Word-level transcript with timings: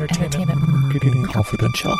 Entertainment 0.00 0.58
Marketing 0.66 1.22
Confidential. 1.24 1.94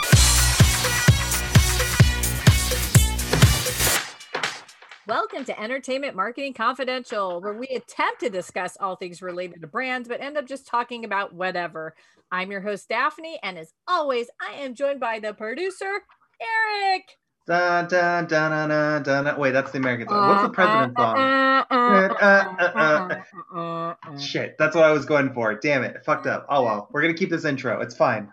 Welcome 5.07 5.45
to 5.45 5.61
Entertainment 5.61 6.17
Marketing 6.17 6.55
Confidential, 6.55 7.43
where 7.43 7.53
we 7.53 7.67
attempt 7.67 8.21
to 8.21 8.31
discuss 8.31 8.79
all 8.81 8.97
things 8.97 9.21
related 9.21 9.61
to 9.61 9.67
brands, 9.67 10.09
but 10.09 10.23
end 10.23 10.39
up 10.39 10.47
just 10.47 10.67
talking 10.67 11.05
about 11.05 11.35
whatever. 11.35 11.95
I'm 12.33 12.51
your 12.51 12.63
host, 12.63 12.89
Daphne, 12.89 13.39
and 13.43 13.59
as 13.59 13.75
always, 13.87 14.29
I 14.41 14.55
am 14.55 14.75
joined 14.75 15.01
by 15.01 15.19
the 15.19 15.35
producer, 15.35 16.01
Eric. 16.41 17.05
Dun, 17.47 17.89
dun, 17.89 18.27
dun, 18.27 18.51
dun, 18.51 18.69
dun, 18.69 19.03
dun, 19.03 19.25
dun. 19.25 19.39
Wait, 19.39 19.53
that's 19.53 19.73
the 19.73 19.79
American 19.79 20.09
song. 20.09 20.29
What's 20.29 20.43
the 20.43 20.51
president 20.51 20.97
song? 20.97 21.17
Uh, 21.17 21.65
uh, 21.71 23.25
uh, 23.55 23.57
uh. 23.57 24.19
Shit, 24.19 24.57
that's 24.59 24.77
what 24.77 24.85
I 24.85 24.93
was 24.93 25.07
going 25.07 25.33
for. 25.33 25.55
Damn 25.55 25.83
it, 25.83 26.05
fucked 26.05 26.27
up. 26.27 26.47
Oh 26.49 26.65
well, 26.65 26.89
we're 26.93 27.03
gonna 27.03 27.15
keep 27.15 27.31
this 27.31 27.45
intro. 27.45 27.81
It's 27.81 27.97
fine. 27.97 28.33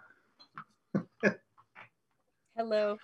Hello. 2.55 2.97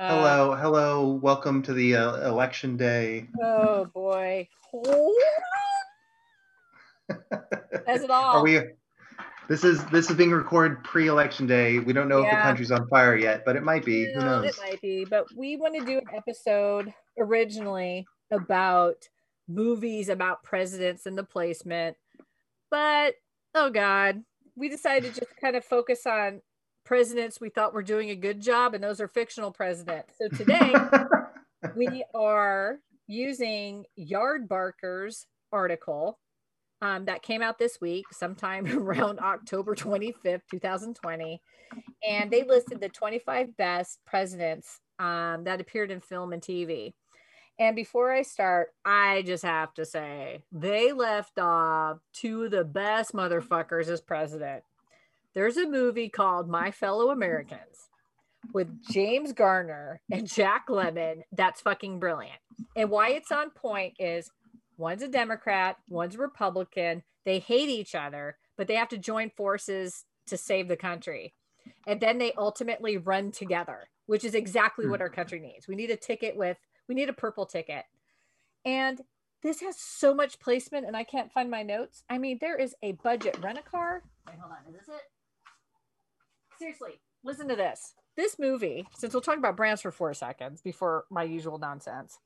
Uh, 0.00 0.08
Hello, 0.08 0.54
hello. 0.54 1.20
Welcome 1.22 1.62
to 1.62 1.72
the 1.72 1.96
uh, 1.96 2.28
election 2.28 2.76
day. 2.76 3.28
Oh 3.40 3.84
boy. 3.86 4.48
That's 7.86 8.02
it 8.02 8.10
all. 8.10 8.38
Are 8.38 8.42
we? 8.42 8.60
This 9.52 9.64
is 9.64 9.84
this 9.88 10.08
is 10.08 10.16
being 10.16 10.30
recorded 10.30 10.82
pre-election 10.82 11.46
day. 11.46 11.78
We 11.78 11.92
don't 11.92 12.08
know 12.08 12.22
if 12.22 12.30
the 12.30 12.38
country's 12.38 12.70
on 12.70 12.88
fire 12.88 13.14
yet, 13.14 13.44
but 13.44 13.54
it 13.54 13.62
might 13.62 13.84
be. 13.84 14.10
Who 14.10 14.20
knows? 14.20 14.46
It 14.46 14.56
might 14.58 14.80
be, 14.80 15.04
but 15.04 15.26
we 15.36 15.58
want 15.58 15.78
to 15.78 15.84
do 15.84 15.98
an 15.98 16.06
episode 16.16 16.94
originally 17.18 18.06
about 18.30 19.10
movies 19.46 20.08
about 20.08 20.42
presidents 20.42 21.04
and 21.04 21.18
the 21.18 21.22
placement. 21.22 21.98
But 22.70 23.16
oh 23.54 23.68
god, 23.68 24.22
we 24.56 24.70
decided 24.70 25.12
to 25.12 25.20
just 25.20 25.36
kind 25.38 25.54
of 25.54 25.66
focus 25.66 26.06
on 26.06 26.40
presidents 26.86 27.38
we 27.38 27.50
thought 27.50 27.74
were 27.74 27.82
doing 27.82 28.08
a 28.08 28.16
good 28.16 28.40
job, 28.40 28.72
and 28.72 28.82
those 28.82 29.02
are 29.02 29.08
fictional 29.08 29.52
presidents. 29.52 30.14
So 30.16 30.34
today 30.34 30.72
we 31.76 32.02
are 32.14 32.78
using 33.06 33.84
Yardbarker's 33.98 35.26
article 35.52 36.18
um, 36.82 37.04
that 37.04 37.22
came 37.22 37.40
out 37.40 37.58
this 37.58 37.80
week, 37.80 38.06
sometime 38.12 38.66
around 38.78 39.20
October 39.20 39.74
25th, 39.74 40.42
2020. 40.50 41.40
And 42.06 42.30
they 42.30 42.42
listed 42.42 42.80
the 42.80 42.90
25 42.90 43.56
best 43.56 44.00
presidents 44.04 44.80
um, 44.98 45.44
that 45.44 45.60
appeared 45.60 45.90
in 45.90 46.00
film 46.00 46.32
and 46.32 46.42
TV. 46.42 46.92
And 47.58 47.76
before 47.76 48.12
I 48.12 48.22
start, 48.22 48.68
I 48.84 49.22
just 49.24 49.44
have 49.44 49.72
to 49.74 49.84
say 49.84 50.42
they 50.50 50.92
left 50.92 51.38
off 51.38 51.98
two 52.12 52.44
of 52.44 52.50
the 52.50 52.64
best 52.64 53.12
motherfuckers 53.12 53.88
as 53.88 54.00
president. 54.00 54.64
There's 55.34 55.56
a 55.56 55.68
movie 55.68 56.08
called 56.08 56.48
My 56.48 56.70
Fellow 56.70 57.10
Americans 57.10 57.88
with 58.52 58.68
James 58.90 59.32
Garner 59.32 60.00
and 60.10 60.26
Jack 60.26 60.66
Lemmon. 60.68 61.22
That's 61.30 61.60
fucking 61.60 62.00
brilliant. 62.00 62.38
And 62.76 62.90
why 62.90 63.10
it's 63.10 63.30
on 63.30 63.50
point 63.50 63.94
is 63.98 64.30
one's 64.82 65.02
a 65.02 65.08
Democrat, 65.08 65.76
one's 65.88 66.16
a 66.16 66.18
Republican. 66.18 67.04
They 67.24 67.38
hate 67.38 67.68
each 67.68 67.94
other, 67.94 68.36
but 68.58 68.66
they 68.66 68.74
have 68.74 68.88
to 68.88 68.98
join 68.98 69.30
forces 69.30 70.04
to 70.26 70.36
save 70.36 70.66
the 70.66 70.76
country. 70.76 71.34
And 71.86 72.00
then 72.00 72.18
they 72.18 72.32
ultimately 72.32 72.96
run 72.96 73.30
together, 73.30 73.88
which 74.06 74.24
is 74.24 74.34
exactly 74.34 74.88
what 74.88 75.00
our 75.00 75.06
mm-hmm. 75.06 75.14
country 75.14 75.38
needs. 75.38 75.68
We 75.68 75.76
need 75.76 75.92
a 75.92 75.96
ticket 75.96 76.36
with, 76.36 76.58
we 76.88 76.96
need 76.96 77.08
a 77.08 77.12
purple 77.12 77.46
ticket. 77.46 77.84
And 78.64 79.00
this 79.44 79.60
has 79.60 79.78
so 79.78 80.14
much 80.14 80.40
placement, 80.40 80.86
and 80.86 80.96
I 80.96 81.04
can't 81.04 81.32
find 81.32 81.48
my 81.48 81.62
notes. 81.62 82.02
I 82.10 82.18
mean, 82.18 82.38
there 82.40 82.56
is 82.56 82.74
a 82.82 82.92
budget 82.92 83.38
rent 83.40 83.58
a 83.58 83.62
car. 83.62 84.02
Wait, 84.26 84.36
hold 84.40 84.52
on. 84.52 84.68
Is 84.68 84.80
this 84.80 84.88
it? 84.88 85.02
Seriously, 86.58 87.00
listen 87.22 87.46
to 87.48 87.56
this. 87.56 87.94
This 88.16 88.36
movie, 88.36 88.88
since 88.96 89.14
we'll 89.14 89.20
talk 89.20 89.38
about 89.38 89.56
brands 89.56 89.80
for 89.80 89.92
four 89.92 90.12
seconds 90.12 90.60
before 90.60 91.04
my 91.08 91.22
usual 91.22 91.58
nonsense. 91.58 92.18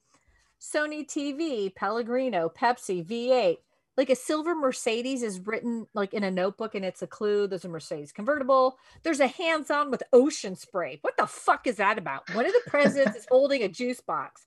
Sony 0.74 1.06
TV, 1.06 1.74
Pellegrino, 1.74 2.48
Pepsi, 2.48 3.04
V8. 3.04 3.58
Like 3.96 4.10
a 4.10 4.16
silver 4.16 4.54
Mercedes 4.54 5.22
is 5.22 5.40
written 5.40 5.86
like 5.94 6.12
in 6.12 6.22
a 6.22 6.30
notebook 6.30 6.74
and 6.74 6.84
it's 6.84 7.00
a 7.00 7.06
clue. 7.06 7.46
There's 7.46 7.64
a 7.64 7.68
Mercedes 7.68 8.12
convertible. 8.12 8.76
There's 9.02 9.20
a 9.20 9.26
hands 9.26 9.70
on 9.70 9.90
with 9.90 10.02
ocean 10.12 10.54
spray. 10.54 10.98
What 11.00 11.16
the 11.16 11.26
fuck 11.26 11.66
is 11.66 11.76
that 11.76 11.96
about? 11.96 12.28
One 12.34 12.44
of 12.44 12.52
the 12.52 12.70
presidents 12.70 13.16
is 13.16 13.26
holding 13.30 13.62
a 13.62 13.68
juice 13.68 14.02
box. 14.02 14.44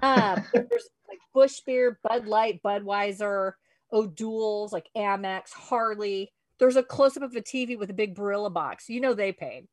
Um, 0.00 0.42
there's 0.54 0.88
like 1.06 1.18
Bush 1.34 1.60
beer, 1.66 1.98
Bud 2.02 2.26
Light, 2.26 2.62
Budweiser, 2.62 3.52
O'Doul's, 3.92 4.72
like 4.72 4.88
Amex, 4.96 5.52
Harley. 5.52 6.32
There's 6.58 6.76
a 6.76 6.82
close 6.82 7.16
up 7.18 7.22
of 7.22 7.36
a 7.36 7.42
TV 7.42 7.78
with 7.78 7.90
a 7.90 7.94
big 7.94 8.14
Barilla 8.14 8.52
box. 8.52 8.88
You 8.88 9.02
know 9.02 9.12
they 9.12 9.32
paid. 9.32 9.68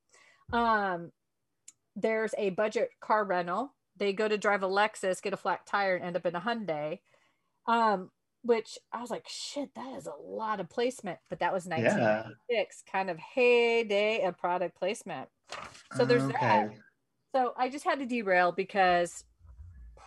Um, 0.51 1.11
there's 1.95 2.35
a 2.37 2.49
budget 2.49 2.89
car 2.99 3.23
rental. 3.23 3.73
They 3.97 4.13
go 4.13 4.27
to 4.27 4.37
drive 4.37 4.63
a 4.63 4.67
Lexus, 4.67 5.21
get 5.21 5.33
a 5.33 5.37
flat 5.37 5.65
tire, 5.65 5.95
and 5.95 6.05
end 6.05 6.15
up 6.15 6.25
in 6.25 6.35
a 6.35 6.41
Hyundai. 6.41 6.99
Um, 7.67 8.11
which 8.43 8.77
I 8.93 9.01
was 9.01 9.09
like, 9.09 9.25
shit, 9.27 9.73
that 9.75 9.97
is 9.97 10.05
a 10.05 10.13
lot 10.23 10.59
of 10.59 10.69
placement. 10.69 11.17
But 11.29 11.39
that 11.39 11.51
was 11.51 11.65
1996, 11.65 12.83
kind 12.91 13.09
of 13.09 13.17
heyday 13.17 14.21
of 14.21 14.37
product 14.37 14.77
placement. 14.77 15.29
So 15.95 16.05
there's 16.05 16.27
that. 16.27 16.69
So 17.33 17.53
I 17.57 17.69
just 17.69 17.83
had 17.85 17.99
to 17.99 18.05
derail 18.05 18.51
because 18.51 19.23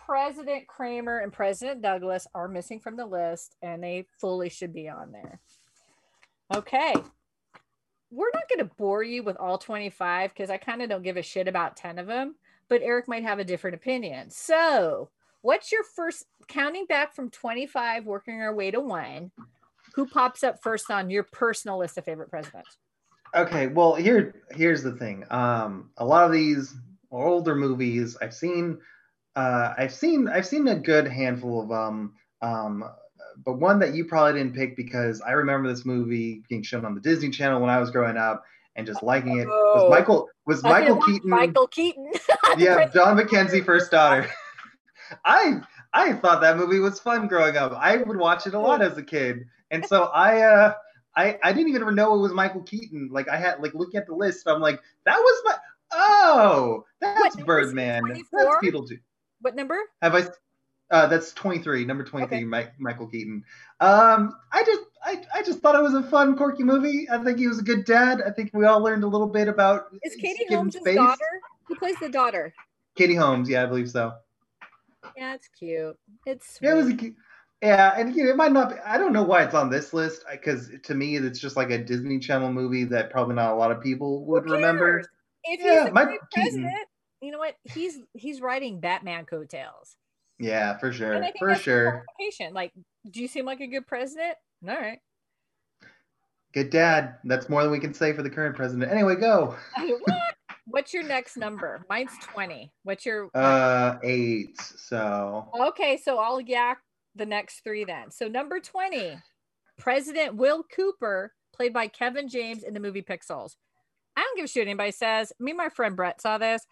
President 0.09 0.67
Kramer 0.67 1.19
and 1.19 1.31
President 1.31 1.81
Douglas 1.81 2.25
are 2.33 2.47
missing 2.47 2.79
from 2.79 2.95
the 2.95 3.05
list 3.05 3.55
and 3.61 3.83
they 3.83 4.07
fully 4.19 4.49
should 4.49 4.73
be 4.73 4.87
on 4.89 5.11
there. 5.11 5.39
Okay. 6.55 6.95
We're 8.09 8.31
not 8.33 8.49
going 8.49 8.67
to 8.67 8.75
bore 8.75 9.03
you 9.03 9.21
with 9.21 9.37
all 9.37 9.59
25 9.59 10.33
because 10.33 10.49
I 10.49 10.57
kind 10.57 10.81
of 10.81 10.89
don't 10.89 11.03
give 11.03 11.17
a 11.17 11.21
shit 11.21 11.47
about 11.47 11.77
10 11.77 11.99
of 11.99 12.07
them, 12.07 12.35
but 12.69 12.81
Eric 12.83 13.07
might 13.07 13.23
have 13.23 13.39
a 13.39 13.43
different 13.43 13.75
opinion. 13.75 14.29
So, 14.29 15.09
what's 15.41 15.71
your 15.71 15.83
first 15.83 16.25
counting 16.47 16.85
back 16.85 17.15
from 17.15 17.29
25, 17.29 18.05
working 18.05 18.41
our 18.41 18.55
way 18.55 18.71
to 18.71 18.79
one? 18.79 19.31
Who 19.95 20.07
pops 20.07 20.43
up 20.43 20.61
first 20.61 20.89
on 20.91 21.09
your 21.09 21.23
personal 21.23 21.79
list 21.79 21.97
of 21.97 22.05
favorite 22.05 22.29
presidents? 22.29 22.77
Okay, 23.35 23.67
well 23.67 23.95
here 23.95 24.43
here's 24.51 24.81
the 24.83 24.93
thing. 24.93 25.25
Um, 25.29 25.91
a 25.97 26.05
lot 26.05 26.25
of 26.25 26.31
these 26.31 26.75
older 27.11 27.55
movies 27.55 28.17
I've 28.21 28.33
seen, 28.33 28.79
uh, 29.35 29.73
I've 29.77 29.93
seen 29.93 30.27
I've 30.27 30.47
seen 30.47 30.67
a 30.67 30.75
good 30.75 31.07
handful 31.07 31.61
of 31.61 31.69
them. 31.69 32.13
um, 32.41 32.83
but 33.45 33.59
one 33.59 33.79
that 33.79 33.93
you 33.93 34.05
probably 34.05 34.33
didn't 34.33 34.55
pick 34.55 34.75
because 34.75 35.21
I 35.21 35.31
remember 35.31 35.69
this 35.69 35.85
movie 35.85 36.43
being 36.49 36.63
shown 36.63 36.85
on 36.85 36.93
the 36.93 37.01
Disney 37.01 37.29
Channel 37.29 37.61
when 37.61 37.69
I 37.69 37.79
was 37.79 37.91
growing 37.91 38.17
up 38.17 38.43
and 38.79 38.87
just 38.87 39.03
liking 39.03 39.37
it 39.39 39.47
Oh. 39.47 39.83
was 39.83 39.89
Michael 39.91 40.29
was 40.45 40.63
I 40.65 40.69
Michael 40.79 41.01
Keaton. 41.01 41.29
Michael 41.29 41.67
Keaton. 41.67 42.11
yeah, 42.57 42.87
John 42.87 43.15
Mackenzie, 43.17 43.61
first 43.61 43.91
daughter. 43.91 44.27
I 45.25 45.61
I 45.93 46.13
thought 46.13 46.41
that 46.41 46.57
movie 46.57 46.79
was 46.79 46.99
fun 46.99 47.27
growing 47.27 47.57
up. 47.57 47.73
I 47.73 47.97
would 47.97 48.17
watch 48.17 48.47
it 48.47 48.53
a 48.53 48.59
lot 48.59 48.81
as 48.81 48.97
a 48.97 49.03
kid, 49.03 49.45
and 49.71 49.85
so 49.85 50.03
I 50.05 50.41
uh 50.41 50.73
I 51.15 51.37
I 51.43 51.51
didn't 51.53 51.69
even 51.75 51.93
know 51.95 52.15
it 52.15 52.19
was 52.19 52.31
Michael 52.33 52.63
Keaton. 52.63 53.09
Like 53.11 53.27
I 53.27 53.37
had 53.37 53.59
like 53.61 53.73
looking 53.73 53.99
at 53.99 54.07
the 54.07 54.15
list, 54.15 54.47
I'm 54.47 54.61
like 54.61 54.79
that 55.05 55.17
was 55.17 55.41
my 55.45 55.55
oh 55.91 56.85
that's 57.01 57.35
it, 57.35 57.45
Birdman. 57.45 58.01
24? 58.01 58.39
That's 58.43 58.55
Beetlejuice. 58.65 59.01
what 59.41 59.55
number? 59.55 59.77
Have 60.01 60.15
I? 60.15 60.23
Uh, 60.91 61.05
that's 61.07 61.33
23, 61.33 61.85
number 61.85 62.03
23, 62.03 62.37
Okay. 62.37 62.43
Mike, 62.45 62.73
Michael 62.79 63.07
Keaton. 63.07 63.43
Um, 63.79 64.35
I 64.51 64.63
just, 64.63 64.81
I, 65.03 65.21
I 65.35 65.43
just 65.43 65.59
thought 65.59 65.75
it 65.75 65.83
was 65.83 65.93
a 65.93 66.01
fun, 66.03 66.35
quirky 66.35 66.63
movie. 66.63 67.07
I 67.09 67.23
think 67.23 67.37
he 67.37 67.47
was 67.47 67.59
a 67.59 67.63
good 67.63 67.85
dad. 67.85 68.23
I 68.25 68.31
think 68.31 68.51
we 68.53 68.65
all 68.65 68.81
learned 68.81 69.03
a 69.03 69.07
little 69.07 69.27
bit 69.27 69.47
about 69.47 69.85
Is 70.03 70.15
Katie 70.15 70.45
Holmes' 70.49 70.75
space. 70.75 70.95
daughter? 70.95 71.41
Who 71.67 71.75
plays 71.75 71.95
the 72.01 72.09
daughter? 72.09 72.53
Katie 72.95 73.15
Holmes, 73.15 73.47
yeah, 73.47 73.63
I 73.63 73.65
believe 73.67 73.89
so. 73.89 74.13
Yeah, 75.15 75.35
it's 75.35 75.47
cute. 75.47 75.97
It's 76.25 76.55
sweet. 76.55 76.67
Yeah, 76.67 76.73
it 76.73 76.77
was 76.77 76.89
a, 76.89 77.13
yeah, 77.61 77.93
and 77.95 78.15
you 78.15 78.23
know, 78.23 78.31
it 78.31 78.35
might 78.35 78.51
not. 78.51 78.69
Be, 78.69 78.75
I 78.85 78.97
don't 78.97 79.13
know 79.13 79.23
why 79.23 79.43
it's 79.43 79.53
on 79.53 79.69
this 79.69 79.93
list 79.93 80.23
because 80.31 80.71
to 80.83 80.95
me, 80.95 81.17
it's 81.17 81.39
just 81.39 81.55
like 81.55 81.69
a 81.69 81.77
Disney 81.77 82.19
Channel 82.19 82.51
movie 82.51 82.85
that 82.85 83.11
probably 83.11 83.35
not 83.35 83.51
a 83.51 83.55
lot 83.55 83.71
of 83.71 83.81
people 83.81 84.25
would 84.25 84.49
remember. 84.49 85.03
If 85.43 85.59
Yeah, 85.63 85.75
he's 85.75 85.85
the 85.85 85.91
Mike 85.91 86.19
president, 86.33 86.87
you 87.21 87.31
know 87.31 87.37
what? 87.37 87.55
He's 87.63 87.99
he's 88.13 88.41
writing 88.41 88.79
Batman 88.79 89.25
coattails. 89.25 89.95
Yeah, 90.39 90.77
for 90.77 90.91
sure, 90.93 91.13
And 91.13 91.23
I 91.25 91.31
think 91.31 91.39
for 91.39 91.53
sure. 91.55 92.03
qualification. 92.05 92.53
Like, 92.53 92.71
do 93.11 93.21
you 93.21 93.27
seem 93.27 93.45
like 93.45 93.59
a 93.59 93.67
good 93.67 93.85
president? 93.85 94.35
All 94.67 94.75
right. 94.75 94.99
Good 96.53 96.69
dad. 96.69 97.17
That's 97.25 97.49
more 97.49 97.61
than 97.61 97.71
we 97.71 97.79
can 97.79 97.93
say 97.93 98.13
for 98.13 98.23
the 98.23 98.29
current 98.29 98.55
president. 98.55 98.91
Anyway, 98.91 99.15
go. 99.15 99.55
what? 99.77 100.35
What's 100.65 100.93
your 100.93 101.03
next 101.03 101.35
number? 101.37 101.85
Mine's 101.89 102.11
20. 102.21 102.71
What's 102.83 103.05
your 103.05 103.29
Uh, 103.35 103.97
eight. 104.03 104.59
So 104.59 105.49
Okay, 105.59 105.97
so 105.97 106.19
I'll 106.19 106.39
yak 106.41 106.79
the 107.15 107.25
next 107.25 107.63
three 107.63 107.83
then. 107.83 108.11
So 108.11 108.27
number 108.27 108.59
20, 108.59 109.17
President 109.77 110.35
Will 110.35 110.63
Cooper, 110.75 111.33
played 111.55 111.73
by 111.73 111.87
Kevin 111.87 112.29
James 112.29 112.63
in 112.63 112.73
the 112.73 112.79
movie 112.79 113.01
Pixels. 113.01 113.55
I 114.15 114.21
don't 114.21 114.35
give 114.37 114.45
a 114.45 114.47
shit 114.47 114.67
anybody 114.67 114.91
says. 114.91 115.33
Me 115.39 115.51
and 115.51 115.57
my 115.57 115.69
friend 115.69 115.95
Brett 115.95 116.21
saw 116.21 116.37
this. 116.37 116.65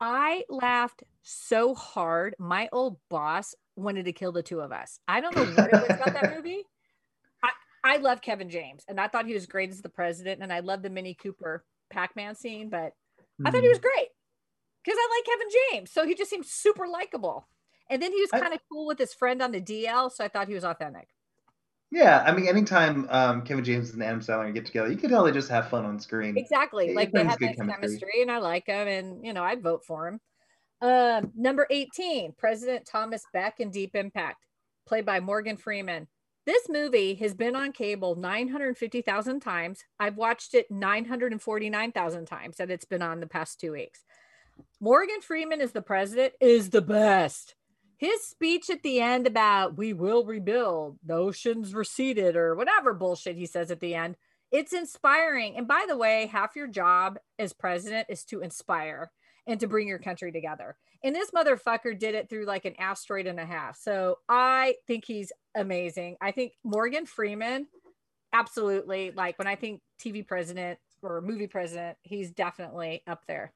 I 0.00 0.44
laughed 0.48 1.02
so 1.22 1.74
hard. 1.74 2.34
My 2.38 2.68
old 2.72 2.98
boss 3.08 3.54
wanted 3.76 4.04
to 4.06 4.12
kill 4.12 4.32
the 4.32 4.42
two 4.42 4.60
of 4.60 4.72
us. 4.72 5.00
I 5.06 5.20
don't 5.20 5.34
know 5.34 5.44
what 5.44 5.70
it 5.70 5.78
was 5.78 5.94
about 5.94 6.14
that 6.14 6.26
movie. 6.28 6.64
I, 7.42 7.50
I 7.84 7.96
love 7.98 8.22
Kevin 8.22 8.50
James, 8.50 8.84
and 8.88 9.00
I 9.00 9.08
thought 9.08 9.26
he 9.26 9.34
was 9.34 9.46
great 9.46 9.70
as 9.70 9.82
the 9.82 9.88
president, 9.90 10.42
and 10.42 10.52
I 10.52 10.60
love 10.60 10.82
the 10.82 10.90
Mini 10.90 11.14
Cooper 11.14 11.66
Pac-Man 11.90 12.34
scene, 12.34 12.70
but 12.70 12.94
I 13.44 13.50
thought 13.50 13.62
he 13.62 13.68
Hmm. 13.68 13.70
was 13.70 13.80
great 13.80 14.08
because 14.84 14.98
I 15.00 15.16
like 15.16 15.26
Kevin 15.26 15.48
James, 15.72 15.92
so 15.92 16.06
he 16.06 16.14
just 16.14 16.30
seemed 16.30 16.46
super 16.46 16.88
likable. 16.88 17.48
And 17.90 18.02
then 18.02 18.12
he 18.12 18.20
was 18.20 18.32
kind 18.32 18.54
of 18.54 18.60
cool 18.70 18.86
with 18.86 18.98
his 18.98 19.14
friend 19.14 19.42
on 19.42 19.52
the 19.52 19.60
DL, 19.60 20.10
so 20.10 20.24
I 20.24 20.28
thought 20.28 20.48
he 20.48 20.54
was 20.54 20.64
authentic. 20.64 21.10
Yeah, 21.90 22.22
I 22.24 22.32
mean, 22.32 22.46
anytime 22.46 23.08
um, 23.10 23.42
Kevin 23.42 23.64
James 23.64 23.90
and 23.90 24.02
Adam 24.02 24.20
Sandler 24.20 24.54
get 24.54 24.64
together, 24.64 24.90
you 24.90 24.96
can 24.96 25.10
tell 25.10 25.24
they 25.24 25.32
just 25.32 25.50
have 25.50 25.68
fun 25.70 25.84
on 25.84 25.98
screen. 25.98 26.36
Exactly. 26.36 26.90
It 26.90 26.96
like 26.96 27.10
they 27.10 27.24
have 27.24 27.38
good 27.38 27.56
chemistry. 27.56 27.88
chemistry. 27.88 28.22
and 28.22 28.30
I 28.30 28.38
like 28.38 28.66
them, 28.66 28.86
and 28.86 29.24
you 29.24 29.32
know, 29.32 29.42
I'd 29.42 29.62
vote 29.62 29.84
for 29.84 30.06
him. 30.06 30.20
Um, 30.80 31.32
number 31.36 31.66
18, 31.68 32.34
President 32.38 32.86
Thomas 32.90 33.22
Beck 33.32 33.58
in 33.58 33.70
Deep 33.70 33.96
Impact, 33.96 34.46
played 34.86 35.04
by 35.04 35.18
Morgan 35.18 35.56
Freeman. 35.56 36.06
This 36.46 36.68
movie 36.68 37.14
has 37.16 37.34
been 37.34 37.54
on 37.54 37.72
cable 37.72 38.14
950,000 38.14 39.40
times. 39.40 39.80
I've 39.98 40.16
watched 40.16 40.54
it 40.54 40.70
949,000 40.70 42.26
times 42.26 42.56
that 42.56 42.70
it's 42.70 42.86
been 42.86 43.02
on 43.02 43.20
the 43.20 43.26
past 43.26 43.60
two 43.60 43.72
weeks. 43.72 44.04
Morgan 44.80 45.20
Freeman 45.20 45.60
is 45.60 45.72
the 45.72 45.82
president 45.82 46.34
is 46.40 46.70
the 46.70 46.82
best. 46.82 47.54
His 48.00 48.24
speech 48.24 48.70
at 48.70 48.82
the 48.82 48.98
end 48.98 49.26
about 49.26 49.76
we 49.76 49.92
will 49.92 50.24
rebuild, 50.24 50.96
the 51.04 51.12
oceans 51.12 51.74
receded, 51.74 52.34
or 52.34 52.54
whatever 52.54 52.94
bullshit 52.94 53.36
he 53.36 53.44
says 53.44 53.70
at 53.70 53.80
the 53.80 53.94
end, 53.94 54.16
it's 54.50 54.72
inspiring. 54.72 55.54
And 55.54 55.68
by 55.68 55.84
the 55.86 55.98
way, 55.98 56.24
half 56.24 56.56
your 56.56 56.66
job 56.66 57.18
as 57.38 57.52
president 57.52 58.06
is 58.08 58.24
to 58.24 58.40
inspire 58.40 59.10
and 59.46 59.60
to 59.60 59.66
bring 59.66 59.86
your 59.86 59.98
country 59.98 60.32
together. 60.32 60.78
And 61.04 61.14
this 61.14 61.30
motherfucker 61.32 61.98
did 61.98 62.14
it 62.14 62.30
through 62.30 62.46
like 62.46 62.64
an 62.64 62.74
asteroid 62.78 63.26
and 63.26 63.38
a 63.38 63.44
half. 63.44 63.76
So 63.76 64.16
I 64.30 64.76
think 64.86 65.04
he's 65.04 65.30
amazing. 65.54 66.16
I 66.22 66.30
think 66.30 66.52
Morgan 66.64 67.04
Freeman, 67.04 67.66
absolutely. 68.32 69.12
Like 69.14 69.38
when 69.38 69.46
I 69.46 69.56
think 69.56 69.82
TV 70.02 70.26
president 70.26 70.78
or 71.02 71.20
movie 71.20 71.48
president, 71.48 71.98
he's 72.00 72.30
definitely 72.30 73.02
up 73.06 73.26
there. 73.28 73.52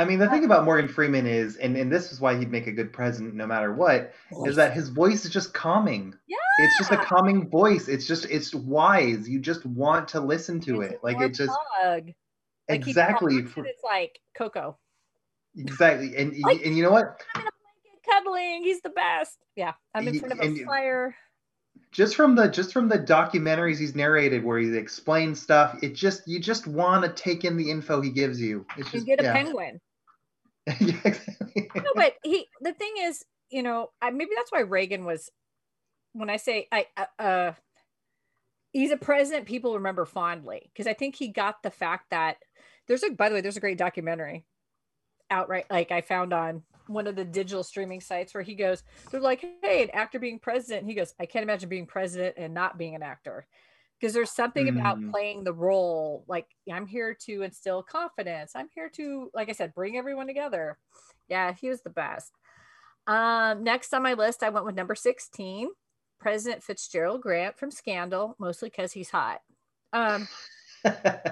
I 0.00 0.04
mean, 0.04 0.18
the 0.18 0.28
thing 0.28 0.44
about 0.44 0.64
Morgan 0.64 0.88
Freeman 0.88 1.26
is, 1.26 1.56
and, 1.56 1.76
and 1.76 1.92
this 1.92 2.10
is 2.12 2.20
why 2.20 2.36
he'd 2.36 2.50
make 2.50 2.66
a 2.66 2.72
good 2.72 2.92
president 2.92 3.34
no 3.34 3.46
matter 3.46 3.72
what, 3.72 4.12
is 4.46 4.56
that 4.56 4.72
his 4.72 4.88
voice 4.88 5.24
is 5.24 5.30
just 5.30 5.52
calming. 5.54 6.14
Yeah. 6.26 6.36
It's 6.58 6.78
just 6.78 6.90
a 6.90 6.96
calming 6.96 7.48
voice. 7.48 7.88
It's 7.88 8.06
just, 8.06 8.24
it's 8.30 8.54
wise. 8.54 9.28
You 9.28 9.38
just 9.40 9.64
want 9.66 10.08
to 10.08 10.20
listen 10.20 10.60
to 10.60 10.80
It's 10.80 10.94
it. 10.94 11.00
Like 11.02 11.20
it 11.20 11.34
just. 11.34 11.52
Like 11.84 12.14
exactly. 12.68 13.38
and 13.38 13.66
it's 13.66 13.82
like 13.84 14.18
Coco. 14.36 14.78
Exactly. 15.56 16.16
And, 16.16 16.34
Like- 16.42 16.64
and 16.64 16.76
you 16.76 16.82
know 16.82 16.92
what? 16.92 17.22
cuddling. 18.08 18.62
He's 18.62 18.80
the 18.80 18.90
best. 18.90 19.38
Yeah, 19.56 19.72
I'm 19.94 20.08
in 20.08 20.18
front 20.18 20.32
of 20.32 20.40
a 20.40 20.48
you- 20.48 20.64
fire. 20.64 21.14
just 21.92 22.14
from 22.16 22.34
the 22.34 22.48
just 22.48 22.72
from 22.72 22.88
the 22.88 22.98
documentaries 22.98 23.78
he's 23.78 23.94
narrated 23.94 24.44
where 24.44 24.58
he 24.58 24.76
explains 24.76 25.40
stuff 25.40 25.76
it 25.82 25.94
just 25.94 26.26
you 26.28 26.38
just 26.38 26.66
want 26.66 27.04
to 27.04 27.10
take 27.22 27.44
in 27.44 27.56
the 27.56 27.68
info 27.70 28.00
he 28.00 28.10
gives 28.10 28.40
you 28.40 28.64
it's 28.76 28.90
just 28.92 29.06
get 29.06 29.20
a 29.20 29.24
yeah. 29.24 29.32
penguin. 29.32 29.80
yeah 30.80 30.96
exactly. 31.04 31.70
No, 31.74 31.92
but 31.94 32.14
he. 32.22 32.46
The 32.60 32.72
thing 32.72 32.94
is, 33.00 33.24
you 33.50 33.62
know, 33.62 33.90
I, 34.00 34.10
maybe 34.10 34.30
that's 34.36 34.52
why 34.52 34.60
Reagan 34.60 35.04
was. 35.04 35.30
When 36.12 36.28
I 36.28 36.38
say 36.38 36.66
I, 36.72 36.86
uh, 36.96 37.22
uh 37.22 37.52
he's 38.72 38.90
a 38.90 38.96
president 38.96 39.46
people 39.46 39.74
remember 39.74 40.04
fondly 40.04 40.70
because 40.72 40.86
I 40.88 40.92
think 40.92 41.14
he 41.14 41.28
got 41.28 41.62
the 41.62 41.70
fact 41.70 42.10
that 42.10 42.38
there's 42.88 43.02
a. 43.02 43.10
By 43.10 43.28
the 43.28 43.36
way, 43.36 43.40
there's 43.40 43.56
a 43.56 43.60
great 43.60 43.78
documentary 43.78 44.44
outright 45.30 45.66
like 45.70 45.92
I 45.92 46.00
found 46.00 46.32
on 46.32 46.62
one 46.90 47.06
of 47.06 47.16
the 47.16 47.24
digital 47.24 47.62
streaming 47.62 48.00
sites 48.00 48.34
where 48.34 48.42
he 48.42 48.54
goes, 48.54 48.82
they're 49.10 49.20
like, 49.20 49.44
hey, 49.62 49.82
an 49.82 49.90
actor 49.92 50.18
being 50.18 50.38
president. 50.38 50.86
He 50.86 50.94
goes, 50.94 51.14
I 51.20 51.26
can't 51.26 51.44
imagine 51.44 51.68
being 51.68 51.86
president 51.86 52.34
and 52.36 52.52
not 52.52 52.78
being 52.78 52.94
an 52.94 53.02
actor. 53.02 53.46
Because 54.00 54.14
there's 54.14 54.30
something 54.30 54.68
about 54.68 54.98
Mm. 54.98 55.10
playing 55.10 55.44
the 55.44 55.52
role. 55.52 56.24
Like, 56.26 56.46
I'm 56.72 56.86
here 56.86 57.12
to 57.26 57.42
instill 57.42 57.82
confidence. 57.82 58.52
I'm 58.54 58.68
here 58.74 58.88
to, 58.90 59.30
like 59.34 59.50
I 59.50 59.52
said, 59.52 59.74
bring 59.74 59.98
everyone 59.98 60.26
together. 60.26 60.78
Yeah, 61.28 61.52
he 61.52 61.68
was 61.68 61.82
the 61.82 61.90
best. 61.90 62.32
Um, 63.06 63.62
next 63.62 63.92
on 63.92 64.02
my 64.02 64.14
list, 64.14 64.42
I 64.42 64.48
went 64.48 64.64
with 64.64 64.74
number 64.74 64.94
16, 64.94 65.68
President 66.18 66.62
Fitzgerald 66.62 67.20
Grant 67.20 67.58
from 67.58 67.70
Scandal, 67.70 68.36
mostly 68.38 68.70
because 68.70 68.92
he's 68.92 69.10
hot. 69.10 69.42
Um, 69.92 70.28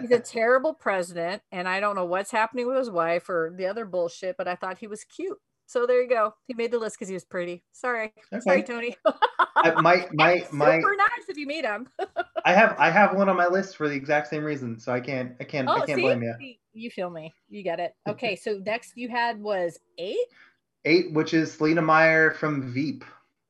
he's 0.01 0.11
a 0.11 0.21
terrible 0.25 0.75
president 0.75 1.41
and 1.53 1.67
i 1.67 1.81
don't 1.81 1.95
know 1.97 2.05
what's 2.05 2.31
happening 2.31 2.67
with 2.67 2.77
his 2.77 2.91
wife 2.91 3.31
or 3.31 3.55
the 3.57 3.65
other 3.65 3.87
bullshit 3.87 4.37
but 4.37 4.47
i 4.47 4.55
thought 4.55 4.77
he 4.77 4.87
was 4.87 5.05
cute 5.05 5.39
so 5.69 5.87
there 5.87 6.03
you 6.03 6.09
go. 6.09 6.35
He 6.47 6.55
made 6.55 6.73
the 6.73 6.79
list 6.79 6.97
because 6.97 7.09
he 7.09 7.15
was 7.15 7.27
pretty. 7.27 7.63
Sorry. 7.73 8.13
Sorry 8.41 8.63
tony. 8.63 8.97
I, 9.57 9.79
my 9.81 10.09
my 10.15 10.47
my 10.51 10.77
super 10.77 10.97
nice 10.97 11.29
if 11.29 11.37
you 11.37 11.47
meet 11.47 11.65
him. 11.65 11.87
I 12.45 12.55
have 12.55 12.75
I 12.79 12.89
have 12.91 13.15
one 13.15 13.29
on 13.29 13.37
my 13.37 13.49
list 13.49 13.77
for 13.77 13.87
the 13.87 13.95
exact 13.95 14.29
same 14.29 14.45
reason 14.45 14.81
so 14.81 14.93
I 14.93 15.01
can't 15.01 15.33
I 15.41 15.45
can't 15.45 15.69
oh 15.69 15.73
I 15.73 15.81
can't 15.87 15.99
see? 15.99 16.03
blame 16.03 16.23
you 16.23 16.55
you 16.73 16.91
feel 16.91 17.11
me. 17.11 17.35
You 17.51 17.63
get 17.63 17.81
it. 17.81 17.93
Okay 18.09 18.35
so 18.35 18.61
next 18.65 18.93
you 18.97 19.11
had 19.11 19.41
was 19.43 19.79
eight? 19.99 20.17
Eight 20.87 21.13
which 21.13 21.35
is 21.35 21.53
Selina 21.53 21.83
Meyer 21.83 22.31
from 22.31 22.63
Veep. 22.73 23.05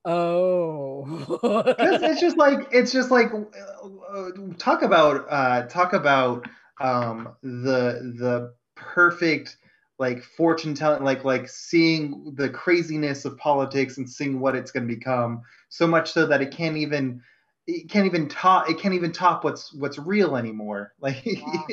Oh. 0.05 1.05
'Cause 1.41 2.03
it's 2.03 2.21
just 2.21 2.37
like 2.37 2.67
it's 2.73 2.91
just 2.91 3.13
like 3.13 3.31
uh, 3.33 4.31
talk 4.59 4.83
about 4.83 5.25
uh 5.31 5.67
talk 5.69 5.93
about 5.93 6.49
um 6.81 7.29
the 7.43 8.15
the 8.19 8.55
perfect 8.75 9.57
like 9.99 10.23
fortune 10.23 10.75
telling 10.75 11.03
like 11.03 11.25
like 11.25 11.49
seeing 11.49 12.33
the 12.37 12.49
craziness 12.49 13.25
of 13.25 13.37
politics 13.37 13.99
and 13.99 14.09
seeing 14.09 14.41
what 14.41 14.55
it's 14.55 14.71
going 14.71 14.87
to 14.87 14.95
become 14.95 15.43
so 15.69 15.87
much 15.87 16.13
so 16.13 16.27
that 16.27 16.41
it 16.41 16.51
can't 16.51 16.77
even 16.77 17.21
it 17.67 17.91
can't 17.91 18.07
even 18.07 18.29
top 18.29 18.71
it 18.71 18.79
can't 18.79 18.95
even 18.95 19.13
top 19.13 19.45
what's 19.45 19.73
what's 19.75 19.99
real 19.99 20.37
anymore 20.37 20.95
like 21.01 21.25
Wow. 21.47 21.67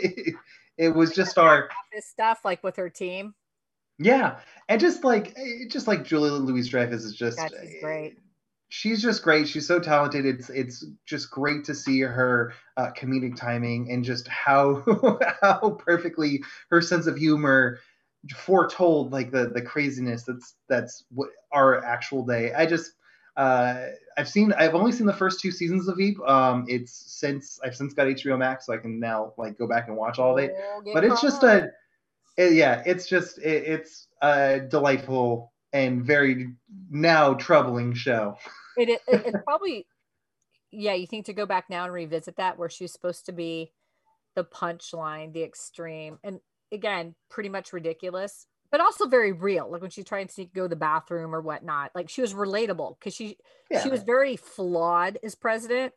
it 0.77 0.89
was 0.89 1.13
just 1.13 1.37
our 1.37 1.69
this 1.93 2.07
stuff 2.07 2.39
like 2.43 2.63
with 2.63 2.75
her 2.75 2.89
team 2.89 3.33
yeah 3.99 4.39
and 4.67 4.81
just 4.81 5.03
like 5.03 5.33
it- 5.37 5.71
just 5.71 5.87
like 5.87 6.03
julia 6.03 6.33
louis 6.33 6.67
dreyfus 6.67 7.03
is 7.03 7.15
just 7.15 7.37
God, 7.37 7.51
she's 7.61 7.75
great. 7.81 8.17
she's 8.67 9.01
just 9.01 9.23
great 9.23 9.47
she's 9.47 9.67
so 9.67 9.79
talented 9.79 10.25
it's 10.25 10.49
it's 10.49 10.83
just 11.05 11.31
great 11.31 11.63
to 11.63 11.73
see 11.75 12.01
her 12.01 12.53
uh, 12.75 12.89
comedic 12.97 13.37
timing 13.37 13.89
and 13.91 14.03
just 14.03 14.27
how 14.27 14.83
how 15.41 15.77
perfectly 15.85 16.43
her 16.69 16.81
sense 16.81 17.07
of 17.07 17.15
humor 17.15 17.79
foretold 18.31 19.11
like 19.11 19.31
the 19.31 19.49
the 19.49 19.61
craziness 19.61 20.23
that's 20.23 20.55
that's 20.67 21.03
what 21.13 21.29
our 21.51 21.83
actual 21.83 22.25
day. 22.25 22.53
I 22.53 22.65
just 22.65 22.91
uh 23.37 23.87
i've 24.17 24.29
seen 24.29 24.53
i've 24.53 24.73
only 24.75 24.93
seen 24.93 25.05
the 25.05 25.11
first 25.13 25.41
two 25.41 25.51
seasons 25.51 25.87
of 25.89 25.97
veep. 25.97 26.17
Um 26.21 26.65
it's 26.69 26.93
since 26.93 27.59
i've 27.65 27.75
since 27.75 27.93
got 27.93 28.07
hbo 28.07 28.37
max 28.37 28.65
so 28.65 28.73
i 28.73 28.77
can 28.77 28.97
now 28.97 29.33
like 29.37 29.57
go 29.57 29.67
back 29.67 29.89
and 29.89 29.97
watch 29.97 30.19
all 30.19 30.37
of 30.37 30.43
it. 30.43 30.55
Oh, 30.57 30.81
but 30.93 31.03
it's 31.03 31.21
just 31.21 31.43
a 31.43 31.69
it- 32.37 32.53
yeah 32.53 32.81
it's 32.85 33.07
just 33.07 33.37
it, 33.39 33.63
it's 33.67 34.07
a 34.21 34.61
delightful 34.61 35.51
and 35.73 36.05
very 36.05 36.53
now 36.89 37.33
troubling 37.33 37.93
show. 37.93 38.37
It, 38.77 38.87
it- 38.89 39.01
it's 39.07 39.37
probably 39.45 39.85
yeah 40.71 40.93
you 40.93 41.05
think 41.05 41.25
to 41.25 41.33
go 41.33 41.45
back 41.45 41.65
now 41.69 41.83
and 41.83 41.91
revisit 41.93 42.37
that 42.37 42.57
where 42.57 42.69
she's 42.69 42.93
supposed 42.93 43.25
to 43.25 43.33
be 43.33 43.73
the 44.35 44.45
punchline 44.45 45.33
the 45.33 45.43
extreme 45.43 46.19
and 46.23 46.39
again 46.75 47.15
pretty 47.29 47.49
much 47.49 47.73
ridiculous 47.73 48.45
but 48.71 48.81
also 48.81 49.07
very 49.07 49.31
real. 49.31 49.71
Like 49.71 49.81
when 49.81 49.89
she's 49.89 50.03
trying 50.03 50.27
to 50.27 50.45
go 50.45 50.63
to 50.63 50.67
the 50.67 50.75
bathroom 50.75 51.33
or 51.33 51.41
whatnot 51.41 51.91
like 51.95 52.09
she 52.09 52.21
was 52.21 52.33
relatable 52.33 52.99
because 52.99 53.13
she 53.13 53.37
yeah. 53.71 53.81
she 53.81 53.89
was 53.89 54.03
very 54.03 54.35
flawed 54.35 55.17
as 55.23 55.33
president 55.33 55.93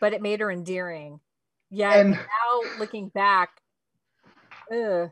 but 0.00 0.12
it 0.12 0.22
made 0.22 0.40
her 0.40 0.50
endearing. 0.50 1.20
Yeah 1.70 1.94
and 1.94 2.10
now 2.12 2.78
looking 2.78 3.08
back 3.08 3.60
ugh, 4.72 5.10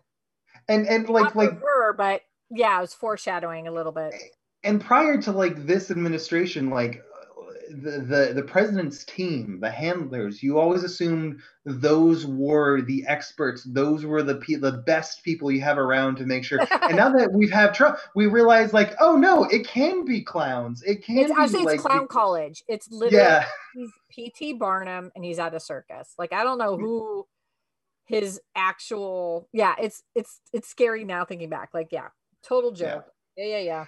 and 0.69 0.87
and 0.87 1.09
like 1.09 1.35
like 1.35 1.61
her 1.61 1.93
but 1.93 2.23
yeah 2.51 2.79
it 2.79 2.81
was 2.81 2.95
foreshadowing 2.95 3.69
a 3.69 3.73
little 3.73 3.93
bit. 3.93 4.15
And 4.63 4.81
prior 4.81 5.21
to 5.23 5.33
like 5.33 5.67
this 5.67 5.91
administration 5.91 6.71
like 6.71 7.05
the, 7.71 8.01
the 8.01 8.33
the 8.35 8.43
president's 8.43 9.05
team 9.05 9.59
the 9.61 9.71
handlers 9.71 10.43
you 10.43 10.59
always 10.59 10.85
assumed 10.85 11.41
those 11.65 12.27
were 12.27 12.83
the 12.83 13.05
experts 13.07 13.65
those 13.65 14.05
were 14.05 14.23
the 14.23 14.37
pe- 14.37 14.55
the 14.55 14.83
best 14.87 15.23
people 15.25 15.51
you 15.51 15.61
have 15.61 15.79
around 15.79 16.17
to 16.17 16.25
make 16.25 16.45
sure 16.45 16.61
and 16.83 16.97
now 16.97 17.11
that 17.11 17.33
we've 17.33 17.51
had 17.51 17.75
Trump 17.75 17.99
we 18.15 18.27
realize 18.27 18.73
like 18.73 18.95
oh 19.01 19.17
no 19.17 19.45
it 19.45 19.67
can 19.67 20.05
be 20.05 20.23
clowns 20.23 20.83
it 20.83 21.05
can 21.05 21.19
it's 21.19 21.31
be 21.31 21.37
I 21.37 21.47
say 21.47 21.59
it's 21.59 21.65
like 21.65 21.81
clown 21.81 22.07
college. 22.09 22.63
It's 22.69 22.91
literally 22.91 23.25
yeah 23.25 23.47
he's 23.75 23.91
PT 24.13 24.59
Barnum 24.59 25.11
and 25.15 25.25
he's 25.25 25.39
at 25.39 25.55
a 25.55 25.61
circus. 25.61 26.15
Like 26.19 26.33
I 26.33 26.45
don't 26.45 26.59
know 26.59 26.77
who 26.77 27.27
his 28.05 28.41
actual 28.55 29.49
yeah, 29.53 29.75
it's 29.81 30.03
it's 30.15 30.41
it's 30.53 30.69
scary 30.69 31.05
now 31.05 31.25
thinking 31.25 31.51
back. 31.51 31.71
Like, 31.75 31.89
yeah, 31.91 32.09
total 32.43 32.73
joke. 32.73 33.07
Yeah, 33.37 33.59
yeah, 33.59 33.59
yeah. 33.59 33.85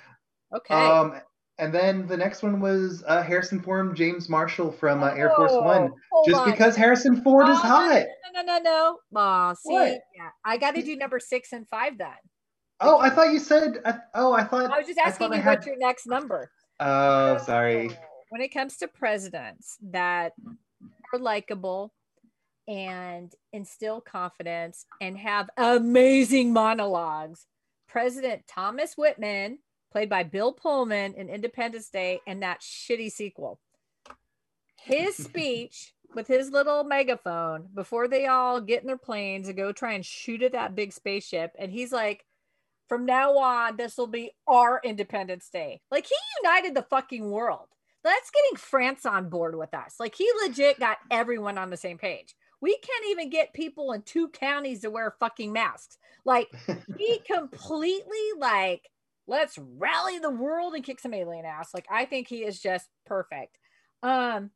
Okay. 0.55 0.75
um 0.75 1.21
and 1.59 1.73
then 1.73 2.07
the 2.07 2.17
next 2.17 2.43
one 2.43 2.61
was 2.61 3.03
uh, 3.07 3.23
Harrison 3.23 3.61
Ford 3.61 3.95
James 3.97 4.29
Marshall 4.29 4.71
from 4.73 5.03
uh, 5.03 5.09
Air 5.09 5.33
Force 5.37 5.53
Oh, 5.55 5.63
One 5.63 5.93
hold 6.13 6.27
just 6.29 6.41
on. 6.43 6.51
because 6.51 6.77
Harrison 6.77 7.23
Ford 7.23 7.49
is 7.49 7.57
Oh, 7.59 7.63
hot 7.63 8.05
No, 8.35 8.43
no, 8.43 8.47
no, 8.47 8.59
no. 8.59 8.99
no. 9.13 9.21
Aw, 9.21 9.55
see, 9.55 9.73
What? 9.73 9.89
yeah, 10.15 10.29
I 10.45 10.57
got 10.59 10.75
to 10.75 10.83
do 10.83 10.97
number 10.97 11.19
six 11.19 11.53
and 11.53 11.67
five 11.69 11.97
then. 11.99 12.09
oh 12.81 12.99
I 13.01 13.11
thought 13.11 13.33
you 13.33 13.39
said 13.39 13.81
I, 13.85 13.99
oh 14.15 14.33
I 14.33 14.45
thought 14.45 14.71
I 14.71 14.79
was 14.79 14.87
just 14.87 14.99
asking 14.99 15.33
you 15.33 15.41
had- 15.41 15.57
what's 15.59 15.67
your 15.67 15.79
next 15.79 16.07
number. 16.07 16.51
oh 16.81 17.39
sorry 17.39 17.91
When 18.31 18.41
it 18.43 18.53
comes 18.53 18.77
to 18.79 18.89
presidents 18.89 19.77
that 19.91 20.33
are 21.15 21.19
likable 21.19 21.93
and 22.69 23.33
instill 23.53 24.01
confidence 24.01 24.85
and 25.01 25.17
have 25.17 25.49
amazing 25.57 26.53
monologues. 26.53 27.47
President 27.89 28.43
Thomas 28.49 28.95
Whitman, 28.99 29.59
played 29.97 30.11
by 30.11 30.23
Bill 30.23 30.53
Pullman 30.53 31.15
in 31.15 31.31
Independence 31.31 31.89
Day, 31.89 32.21
and 32.27 32.43
that 32.43 32.61
shitty 32.61 33.11
sequel. 33.11 33.59
His 34.79 35.17
speech 35.25 35.95
with 36.15 36.29
his 36.29 36.51
little 36.51 36.85
megaphone 36.85 37.69
before 37.75 38.07
they 38.07 38.27
all 38.27 38.61
get 38.61 38.83
in 38.83 38.89
their 38.89 38.99
planes 38.99 39.49
and 39.49 39.57
go 39.57 39.73
try 39.73 39.95
and 39.95 40.05
shoot 40.05 40.43
at 40.43 40.53
that 40.53 40.75
big 40.75 40.93
spaceship. 40.93 41.53
And 41.59 41.73
he's 41.73 41.93
like, 41.93 42.27
from 42.91 43.07
now 43.07 43.39
on, 43.39 43.79
this 43.79 43.97
will 43.97 44.07
be 44.07 44.33
our 44.47 44.83
Independence 44.85 45.49
Day. 45.49 45.81
Like 45.91 46.05
he 46.05 46.15
united 46.43 46.75
the 46.75 46.87
fucking 46.91 47.31
world. 47.31 47.69
That's 48.05 48.31
getting 48.31 48.57
France 48.57 49.07
on 49.07 49.31
board 49.31 49.57
with 49.57 49.73
us. 49.73 49.95
Like 49.99 50.15
he 50.15 50.31
legit 50.43 50.79
got 50.79 50.99
everyone 51.11 51.57
on 51.57 51.71
the 51.71 51.77
same 51.79 51.97
page. 51.97 52.35
We 52.61 52.77
can't 52.77 53.07
even 53.09 53.31
get 53.31 53.55
people 53.55 53.93
in 53.93 54.03
two 54.03 54.29
counties 54.29 54.81
to 54.81 54.91
wear 54.91 55.17
fucking 55.19 55.55
masks. 55.55 55.97
Like 56.27 56.49
he 56.99 57.19
completely 57.27 58.33
like 58.39 58.91
let's 59.27 59.59
rally 59.59 60.19
the 60.19 60.31
world 60.31 60.75
and 60.75 60.85
kick 60.85 61.01
some 61.01 61.15
alien 61.15 61.45
ass. 61.45 61.71
Like 61.75 61.87
I 61.91 62.05
think 62.05 62.29
he 62.29 62.45
is 62.45 62.61
just 62.61 62.87
perfect. 63.07 63.59
Um 64.03 64.51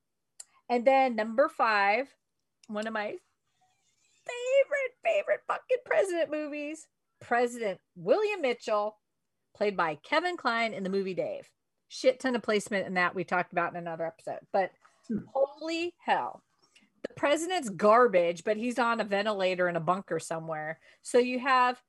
and 0.69 0.85
then 0.87 1.17
number 1.17 1.49
5, 1.49 2.09
one 2.69 2.87
of 2.87 2.93
my 2.93 3.15
favorite 4.27 4.95
favorite 5.05 5.41
fucking 5.47 5.79
president 5.85 6.31
movies, 6.31 6.87
President 7.21 7.81
William 7.97 8.41
Mitchell, 8.43 8.97
played 9.57 9.77
by 9.77 9.97
Kevin 9.97 10.37
Kline 10.37 10.73
in 10.73 10.85
the 10.85 10.91
movie 10.91 11.15
Dave. 11.15 11.49
Shit 11.89 12.21
ton 12.21 12.37
of 12.37 12.43
placement 12.43 12.87
in 12.87 12.95
that 12.95 13.15
we 13.15 13.25
talked 13.25 13.53
about 13.53 13.73
in 13.73 13.77
another 13.79 14.07
episode. 14.07 14.41
But 14.53 14.71
Hmm. 15.09 15.19
holy 15.35 15.95
hell. 15.99 16.45
The 17.09 17.15
president's 17.15 17.71
garbage, 17.71 18.45
but 18.45 18.57
he's 18.57 18.79
on 18.79 19.01
a 19.01 19.05
ventilator 19.05 19.69
in 19.69 19.75
a 19.75 19.81
bunker 19.81 20.21
somewhere. 20.21 20.79
So 21.03 21.19
you 21.19 21.41
have, 21.41 21.83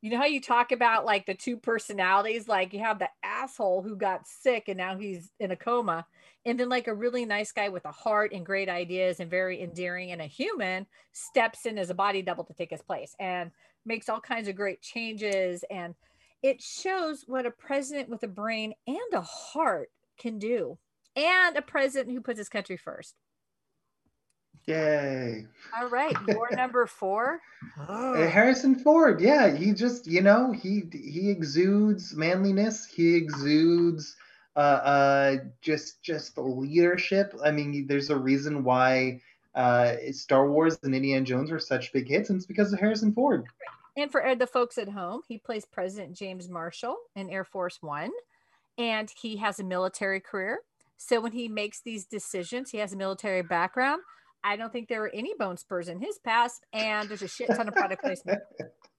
you 0.00 0.10
know 0.10 0.18
how 0.18 0.26
you 0.26 0.40
talk 0.40 0.70
about 0.70 1.04
like 1.04 1.26
the 1.26 1.34
two 1.34 1.56
personalities? 1.56 2.46
Like 2.46 2.72
you 2.72 2.80
have 2.80 2.98
the 2.98 3.08
asshole 3.22 3.82
who 3.82 3.96
got 3.96 4.28
sick 4.28 4.68
and 4.68 4.76
now 4.76 4.96
he's 4.96 5.30
in 5.40 5.50
a 5.50 5.56
coma. 5.56 6.06
And 6.46 6.58
then 6.58 6.68
like 6.68 6.86
a 6.86 6.94
really 6.94 7.24
nice 7.24 7.50
guy 7.50 7.68
with 7.68 7.84
a 7.84 7.92
heart 7.92 8.32
and 8.32 8.46
great 8.46 8.68
ideas 8.68 9.18
and 9.18 9.30
very 9.30 9.60
endearing 9.60 10.12
and 10.12 10.22
a 10.22 10.26
human 10.26 10.86
steps 11.12 11.66
in 11.66 11.78
as 11.78 11.90
a 11.90 11.94
body 11.94 12.22
double 12.22 12.44
to 12.44 12.54
take 12.54 12.70
his 12.70 12.82
place 12.82 13.14
and 13.18 13.50
makes 13.84 14.08
all 14.08 14.20
kinds 14.20 14.46
of 14.48 14.54
great 14.54 14.80
changes. 14.80 15.64
And 15.68 15.94
it 16.42 16.62
shows 16.62 17.24
what 17.26 17.46
a 17.46 17.50
president 17.50 18.08
with 18.08 18.22
a 18.22 18.28
brain 18.28 18.74
and 18.86 19.12
a 19.12 19.20
heart 19.20 19.90
can 20.18 20.38
do. 20.38 20.78
And 21.16 21.56
a 21.56 21.62
president 21.62 22.12
who 22.12 22.20
puts 22.20 22.38
his 22.38 22.48
country 22.48 22.76
first. 22.76 23.14
Yay. 24.68 25.46
All 25.80 25.88
right, 25.88 26.14
your 26.26 26.50
number 26.52 26.86
four. 26.86 27.40
Uh, 27.88 28.28
Harrison 28.28 28.76
Ford, 28.76 29.20
yeah, 29.20 29.50
he 29.54 29.72
just, 29.72 30.06
you 30.06 30.20
know, 30.20 30.52
he 30.52 30.84
he 30.92 31.28
exudes 31.28 32.14
manliness. 32.14 32.86
He 32.86 33.16
exudes 33.16 34.14
uh, 34.54 34.58
uh, 34.58 35.36
just 35.60 36.00
just 36.00 36.38
leadership. 36.38 37.34
I 37.42 37.50
mean, 37.50 37.86
there's 37.88 38.10
a 38.10 38.16
reason 38.16 38.62
why 38.62 39.20
uh, 39.56 39.96
Star 40.12 40.48
Wars 40.48 40.78
and 40.84 40.94
Indiana 40.94 41.24
Jones 41.24 41.50
were 41.50 41.58
such 41.58 41.92
big 41.92 42.08
hits, 42.08 42.30
and 42.30 42.36
it's 42.36 42.46
because 42.46 42.72
of 42.72 42.78
Harrison 42.78 43.12
Ford. 43.12 43.44
And 43.96 44.10
for 44.10 44.22
the 44.36 44.46
folks 44.46 44.78
at 44.78 44.88
home, 44.88 45.22
he 45.26 45.38
plays 45.38 45.64
President 45.64 46.16
James 46.16 46.48
Marshall 46.48 46.96
in 47.16 47.28
Air 47.28 47.44
Force 47.44 47.78
One, 47.82 48.10
and 48.76 49.10
he 49.20 49.38
has 49.38 49.58
a 49.58 49.64
military 49.64 50.20
career. 50.20 50.60
So 50.96 51.20
when 51.20 51.32
he 51.32 51.48
makes 51.48 51.80
these 51.80 52.04
decisions, 52.04 52.70
he 52.70 52.78
has 52.78 52.92
a 52.92 52.96
military 52.96 53.42
background. 53.42 54.02
I 54.44 54.56
don't 54.56 54.72
think 54.72 54.88
there 54.88 55.00
were 55.00 55.10
any 55.12 55.34
bone 55.38 55.56
spurs 55.56 55.88
in 55.88 56.00
his 56.00 56.18
past, 56.18 56.64
and 56.72 57.08
there's 57.08 57.22
a 57.22 57.28
shit 57.28 57.48
ton 57.48 57.68
of 57.68 57.74
product 57.74 58.02
placement. 58.02 58.40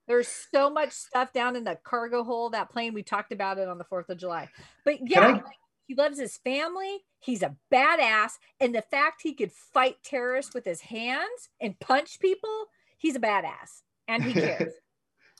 There's 0.07 0.27
so 0.27 0.69
much 0.69 0.91
stuff 0.91 1.31
down 1.33 1.55
in 1.55 1.63
the 1.63 1.77
cargo 1.83 2.23
hold 2.23 2.53
that 2.53 2.69
plane. 2.71 2.93
We 2.93 3.03
talked 3.03 3.31
about 3.31 3.57
it 3.59 3.67
on 3.67 3.77
the 3.77 3.83
Fourth 3.83 4.09
of 4.09 4.17
July. 4.17 4.49
But 4.83 5.07
yeah, 5.07 5.19
I- 5.21 5.31
like, 5.33 5.43
he 5.87 5.95
loves 5.95 6.19
his 6.19 6.37
family. 6.37 6.99
He's 7.19 7.41
a 7.43 7.55
badass, 7.73 8.33
and 8.59 8.73
the 8.73 8.81
fact 8.81 9.21
he 9.23 9.33
could 9.33 9.51
fight 9.51 9.97
terrorists 10.03 10.53
with 10.53 10.65
his 10.65 10.81
hands 10.81 11.49
and 11.59 11.79
punch 11.79 12.19
people, 12.19 12.65
he's 12.97 13.15
a 13.15 13.19
badass, 13.19 13.81
and 14.07 14.23
he 14.23 14.33
cares. 14.39 14.73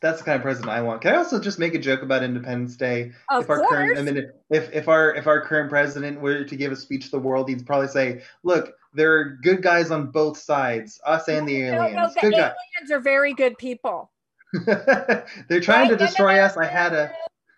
That's 0.02 0.20
the 0.20 0.24
kind 0.26 0.38
of 0.38 0.42
president 0.42 0.72
I 0.72 0.82
want. 0.82 1.02
Can 1.02 1.14
I 1.14 1.18
also 1.18 1.40
just 1.42 1.60
make 1.60 1.74
a 1.76 1.80
joke 1.80 2.02
about 2.04 2.24
Independence 2.24 2.78
Day? 2.78 3.12
of 3.30 3.44
if 3.44 3.50
our 3.50 3.58
course. 3.58 3.70
current, 3.70 3.98
I 4.00 4.02
mean, 4.02 4.32
if 4.50 4.74
if 4.74 4.88
our 4.88 5.14
if 5.14 5.28
our 5.28 5.42
current 5.42 5.70
president 5.70 6.22
were 6.22 6.44
to 6.46 6.56
give 6.56 6.72
a 6.72 6.76
speech 6.76 7.06
to 7.06 7.12
the 7.12 7.20
world, 7.20 7.50
he'd 7.50 7.66
probably 7.66 7.90
say, 7.90 8.22
"Look, 8.44 8.74
there 8.94 9.12
are 9.18 9.26
good 9.44 9.62
guys 9.62 9.92
on 9.92 10.08
both 10.12 10.38
sides, 10.38 11.00
us 11.06 11.28
and 11.28 11.48
the 11.48 11.64
aliens. 11.64 11.96
no, 11.96 12.08
the 12.08 12.22
good 12.22 12.34
aliens 12.34 12.92
are 12.92 13.00
very 13.00 13.34
good 13.34 13.58
people. 13.58 14.12
They're 14.66 15.60
trying 15.62 15.90
Right? 15.90 15.90
to 15.90 15.96
No, 15.96 16.00
no, 16.02 16.06
destroy 16.08 16.36
no, 16.36 16.42
us. 16.44 16.58
I 16.58 16.66
had 16.66 16.94
a 16.94 17.12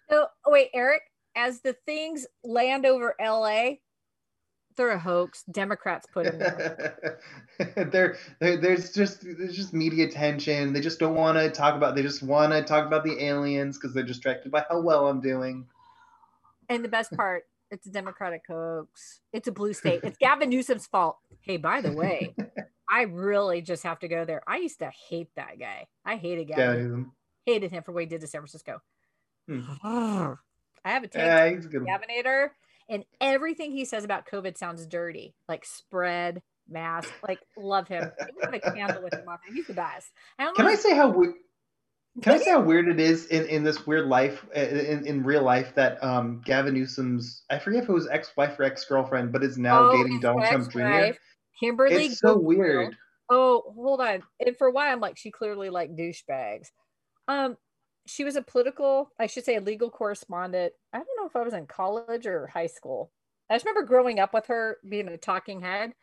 No, 0.09 0.27
oh, 0.45 0.51
wait, 0.51 0.69
Eric. 0.73 1.03
As 1.35 1.61
the 1.61 1.73
things 1.85 2.27
land 2.43 2.85
over 2.85 3.15
LA, 3.21 3.75
they're 4.75 4.91
a 4.91 4.99
hoax. 4.99 5.43
Democrats 5.51 6.07
put 6.11 6.25
them 6.25 6.39
there. 6.39 7.19
there, 7.75 8.17
there, 8.39 8.57
there's 8.57 8.91
just 8.91 9.21
there's 9.23 9.55
just 9.55 9.73
media 9.73 10.05
attention. 10.07 10.73
They 10.73 10.81
just 10.81 10.99
don't 10.99 11.15
want 11.15 11.37
to 11.37 11.49
talk 11.49 11.75
about. 11.75 11.95
They 11.95 12.01
just 12.01 12.23
want 12.23 12.53
to 12.53 12.63
talk 12.63 12.85
about 12.85 13.03
the 13.03 13.23
aliens 13.23 13.77
because 13.77 13.93
they're 13.93 14.03
distracted 14.03 14.51
by 14.51 14.65
how 14.69 14.81
well 14.81 15.07
I'm 15.07 15.21
doing. 15.21 15.67
and 16.69 16.83
the 16.83 16.89
best 16.89 17.11
part, 17.13 17.43
it's 17.69 17.85
a 17.87 17.91
Democratic 17.91 18.43
hoax. 18.47 19.21
It's 19.33 19.47
a 19.47 19.51
blue 19.51 19.73
state. 19.73 20.01
It's 20.03 20.17
Gavin 20.17 20.49
Newsom's 20.49 20.87
fault. 20.87 21.17
Hey, 21.41 21.57
by 21.57 21.81
the 21.81 21.91
way, 21.93 22.35
I 22.89 23.03
really 23.03 23.61
just 23.61 23.83
have 23.83 23.99
to 23.99 24.07
go 24.07 24.25
there. 24.25 24.41
I 24.47 24.57
used 24.57 24.79
to 24.79 24.91
hate 25.09 25.29
that 25.35 25.59
guy. 25.59 25.87
I 26.05 26.17
hated 26.17 26.47
Gavin. 26.47 26.97
Yeah, 27.45 27.53
Hated 27.53 27.71
him 27.71 27.81
for 27.81 27.91
what 27.91 28.01
he 28.01 28.05
did 28.05 28.21
to 28.21 28.27
San 28.27 28.41
Francisco. 28.41 28.81
Hmm. 29.47 29.61
I 30.83 30.89
have 30.89 31.03
a 31.03 31.07
take 31.07 31.21
yeah, 31.21 31.49
he's 31.49 31.65
a 31.65 31.69
good. 31.69 31.83
one. 31.83 31.91
Gavinator, 31.91 32.49
and 32.91 33.03
everything 33.19 33.71
he 33.71 33.85
says 33.85 34.03
about 34.03 34.27
COVID 34.27 34.55
sounds 34.57 34.85
dirty, 34.85 35.33
like 35.49 35.65
spread, 35.65 36.43
mask. 36.69 37.11
Like, 37.27 37.39
love 37.57 37.87
him. 37.87 38.11
I 38.21 38.25
have 38.45 38.53
a 38.53 38.59
candle 38.59 39.01
with 39.01 39.13
him 39.13 39.27
on. 39.27 39.39
He's 39.53 39.65
the 39.67 39.73
best. 39.73 40.11
I 40.37 40.43
don't 40.43 40.55
Can 40.55 40.65
know 40.65 40.71
I 40.71 40.75
say 40.75 40.95
how 40.95 41.09
we- 41.09 41.33
Can 42.21 42.33
I 42.33 42.37
say 42.37 42.51
how 42.51 42.59
weird 42.61 42.89
it 42.89 42.99
is 42.99 43.25
in, 43.27 43.45
in 43.47 43.63
this 43.63 43.87
weird 43.87 44.07
life, 44.07 44.45
in, 44.53 45.07
in 45.07 45.23
real 45.23 45.43
life, 45.43 45.73
that 45.75 46.03
um, 46.03 46.41
Gavin 46.45 46.73
Newsom's, 46.73 47.43
I 47.49 47.57
forget 47.57 47.83
if 47.83 47.89
it 47.89 47.93
was 47.93 48.07
ex 48.09 48.31
wife 48.35 48.59
or 48.59 48.63
ex 48.63 48.83
girlfriend, 48.85 49.31
but 49.31 49.43
is 49.43 49.57
now 49.57 49.89
Oh, 49.89 49.97
dating 49.97 50.19
Donald 50.19 50.45
Trump 50.45 50.69
Jr. 50.71 51.13
Kimberly. 51.59 52.05
It's 52.07 52.19
so 52.19 52.35
Guilfoyle. 52.37 52.43
weird. 52.43 52.95
Oh, 53.29 53.63
hold 53.75 54.01
on. 54.01 54.23
And 54.45 54.57
for 54.57 54.69
why 54.71 54.91
I'm 54.91 54.99
like, 54.99 55.17
she 55.17 55.31
clearly 55.31 55.69
like 55.69 55.95
douchebags. 55.95 56.67
Um, 57.29 57.55
she 58.07 58.23
was 58.23 58.35
a 58.35 58.41
political, 58.41 59.11
I 59.19 59.27
should 59.27 59.45
say, 59.45 59.55
a 59.55 59.61
legal 59.61 59.89
correspondent. 59.89 60.73
I 60.93 60.97
don't 60.97 61.07
know 61.17 61.27
if 61.27 61.35
I 61.35 61.43
was 61.43 61.53
in 61.53 61.67
college 61.67 62.25
or 62.25 62.47
high 62.47 62.67
school. 62.67 63.11
I 63.49 63.55
just 63.55 63.65
remember 63.65 63.87
growing 63.87 64.19
up 64.19 64.33
with 64.33 64.47
her 64.47 64.77
being 64.87 65.07
a 65.07 65.17
talking 65.17 65.61
head. 65.61 65.93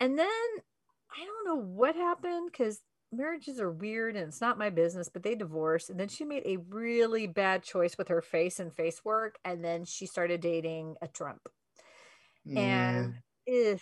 And 0.00 0.18
then 0.18 0.28
I 0.28 1.24
don't 1.24 1.46
know 1.46 1.62
what 1.62 1.94
happened 1.94 2.50
because 2.50 2.80
marriages 3.12 3.60
are 3.60 3.70
weird 3.70 4.16
and 4.16 4.28
it's 4.28 4.40
not 4.40 4.58
my 4.58 4.70
business, 4.70 5.08
but 5.08 5.22
they 5.22 5.34
divorced. 5.34 5.90
And 5.90 5.98
then 5.98 6.08
she 6.08 6.24
made 6.24 6.42
a 6.46 6.58
really 6.68 7.26
bad 7.26 7.62
choice 7.62 7.96
with 7.98 8.08
her 8.08 8.22
face 8.22 8.60
and 8.60 8.72
face 8.72 9.04
work. 9.04 9.38
And 9.44 9.64
then 9.64 9.84
she 9.84 10.06
started 10.06 10.40
dating 10.40 10.96
a 11.02 11.08
Trump. 11.08 11.48
Yeah. 12.44 13.04
And 13.04 13.14
eh. 13.48 13.76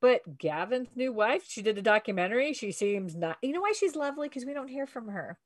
but 0.00 0.38
Gavin's 0.38 0.88
new 0.94 1.12
wife, 1.12 1.44
she 1.46 1.62
did 1.62 1.78
a 1.78 1.82
documentary. 1.82 2.52
She 2.52 2.72
seems 2.72 3.14
not, 3.14 3.38
you 3.42 3.52
know 3.52 3.60
why 3.60 3.72
she's 3.72 3.96
lovely? 3.96 4.28
Because 4.28 4.44
we 4.44 4.54
don't 4.54 4.68
hear 4.68 4.86
from 4.86 5.08
her. 5.08 5.38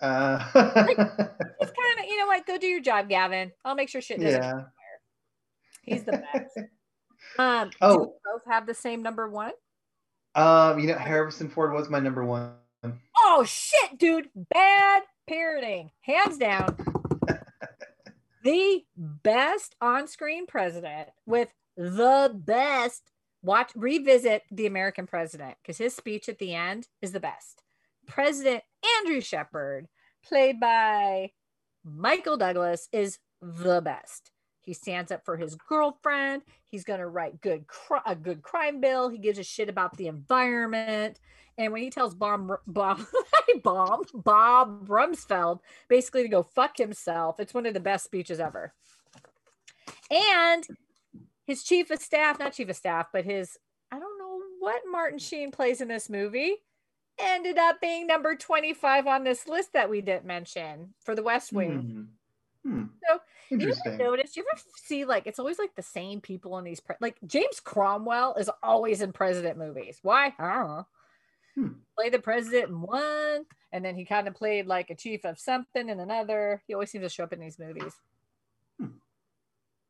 Uh, 0.00 0.38
It's 1.60 1.72
kind 1.72 1.98
of, 2.00 2.06
you 2.06 2.18
know 2.18 2.26
what? 2.26 2.46
Go 2.46 2.56
do 2.58 2.66
your 2.66 2.80
job, 2.80 3.08
Gavin. 3.08 3.52
I'll 3.64 3.74
make 3.74 3.88
sure 3.88 4.00
shit 4.00 4.20
doesn't. 4.20 4.42
yeah. 4.42 4.62
He's 5.82 6.04
the 6.04 6.12
best. 6.32 6.58
um, 7.38 7.70
Oh. 7.80 8.14
both 8.24 8.42
have 8.46 8.66
the 8.66 8.74
same 8.74 9.02
number 9.02 9.28
one? 9.28 9.52
Um, 10.34 10.78
you 10.78 10.86
know, 10.86 10.94
Harrison 10.96 11.48
Ford 11.48 11.72
was 11.72 11.88
my 11.90 11.98
number 12.00 12.24
one. 12.24 12.54
Oh 13.22 13.44
shit, 13.44 13.98
dude! 13.98 14.30
Bad 14.34 15.02
parenting, 15.30 15.90
hands 16.00 16.38
down. 16.38 16.76
the 18.44 18.84
best 18.96 19.76
on-screen 19.80 20.46
president 20.46 21.08
with 21.26 21.48
the 21.76 22.32
best. 22.34 23.10
Watch 23.42 23.72
revisit 23.74 24.42
the 24.50 24.66
American 24.66 25.06
president 25.06 25.56
because 25.62 25.78
his 25.78 25.94
speech 25.96 26.28
at 26.28 26.38
the 26.38 26.54
end 26.54 26.88
is 27.02 27.12
the 27.12 27.20
best. 27.20 27.62
President 28.06 28.62
Andrew 28.98 29.20
Shepard, 29.20 29.88
played 30.24 30.60
by 30.60 31.30
Michael 31.84 32.36
Douglas, 32.36 32.88
is 32.92 33.18
the 33.40 33.80
best. 33.80 34.30
He 34.62 34.74
stands 34.74 35.10
up 35.10 35.24
for 35.24 35.36
his 35.36 35.54
girlfriend. 35.54 36.42
He's 36.68 36.84
going 36.84 37.00
to 37.00 37.06
write 37.06 37.40
good 37.40 37.64
a 38.06 38.14
good 38.14 38.42
crime 38.42 38.80
bill. 38.80 39.08
He 39.08 39.18
gives 39.18 39.38
a 39.38 39.42
shit 39.42 39.68
about 39.68 39.96
the 39.96 40.06
environment. 40.06 41.18
And 41.56 41.72
when 41.72 41.82
he 41.82 41.90
tells 41.90 42.14
Bob 42.14 42.50
Bob 42.66 43.00
Bob 43.62 44.06
Bob 44.14 44.86
Rumsfeld 44.86 45.60
basically 45.88 46.22
to 46.22 46.28
go 46.28 46.42
fuck 46.42 46.76
himself, 46.76 47.40
it's 47.40 47.54
one 47.54 47.66
of 47.66 47.74
the 47.74 47.80
best 47.80 48.04
speeches 48.04 48.38
ever. 48.38 48.72
And 50.10 50.66
his 51.46 51.62
chief 51.64 51.90
of 51.90 52.00
staff, 52.00 52.38
not 52.38 52.52
chief 52.52 52.68
of 52.68 52.76
staff, 52.76 53.06
but 53.12 53.24
his 53.24 53.58
I 53.90 53.98
don't 53.98 54.18
know 54.18 54.40
what 54.58 54.82
Martin 54.90 55.18
Sheen 55.18 55.50
plays 55.50 55.80
in 55.80 55.88
this 55.88 56.10
movie 56.10 56.56
ended 57.22 57.58
up 57.58 57.80
being 57.80 58.06
number 58.06 58.34
25 58.36 59.06
on 59.06 59.24
this 59.24 59.46
list 59.48 59.72
that 59.72 59.90
we 59.90 60.00
didn't 60.00 60.24
mention 60.26 60.94
for 61.00 61.14
the 61.14 61.22
West 61.22 61.52
Wing. 61.52 62.08
Hmm. 62.64 62.70
Hmm. 62.72 62.84
So, 63.08 63.20
You 63.56 63.72
ever 63.86 63.96
notice? 63.96 64.36
You 64.36 64.44
ever 64.52 64.60
see 64.76 65.04
like 65.04 65.26
it's 65.26 65.38
always 65.38 65.58
like 65.58 65.74
the 65.74 65.82
same 65.82 66.20
people 66.20 66.58
in 66.58 66.64
these 66.64 66.80
pre- 66.80 66.96
like 67.00 67.16
James 67.26 67.58
Cromwell 67.60 68.34
is 68.34 68.50
always 68.62 69.00
in 69.02 69.12
president 69.12 69.56
movies. 69.58 69.98
Why? 70.02 70.34
I 70.38 70.54
don't 70.54 70.68
know. 70.68 70.86
Hmm. 71.56 71.68
Played 71.96 72.12
the 72.12 72.18
president 72.18 72.68
in 72.68 72.80
one, 72.82 73.44
and 73.72 73.84
then 73.84 73.96
he 73.96 74.04
kind 74.04 74.28
of 74.28 74.34
played 74.34 74.66
like 74.66 74.90
a 74.90 74.94
chief 74.94 75.24
of 75.24 75.38
something 75.38 75.88
in 75.88 75.98
another. 76.00 76.62
He 76.66 76.74
always 76.74 76.90
seems 76.90 77.04
to 77.04 77.08
show 77.08 77.24
up 77.24 77.32
in 77.32 77.40
these 77.40 77.58
movies. 77.58 77.94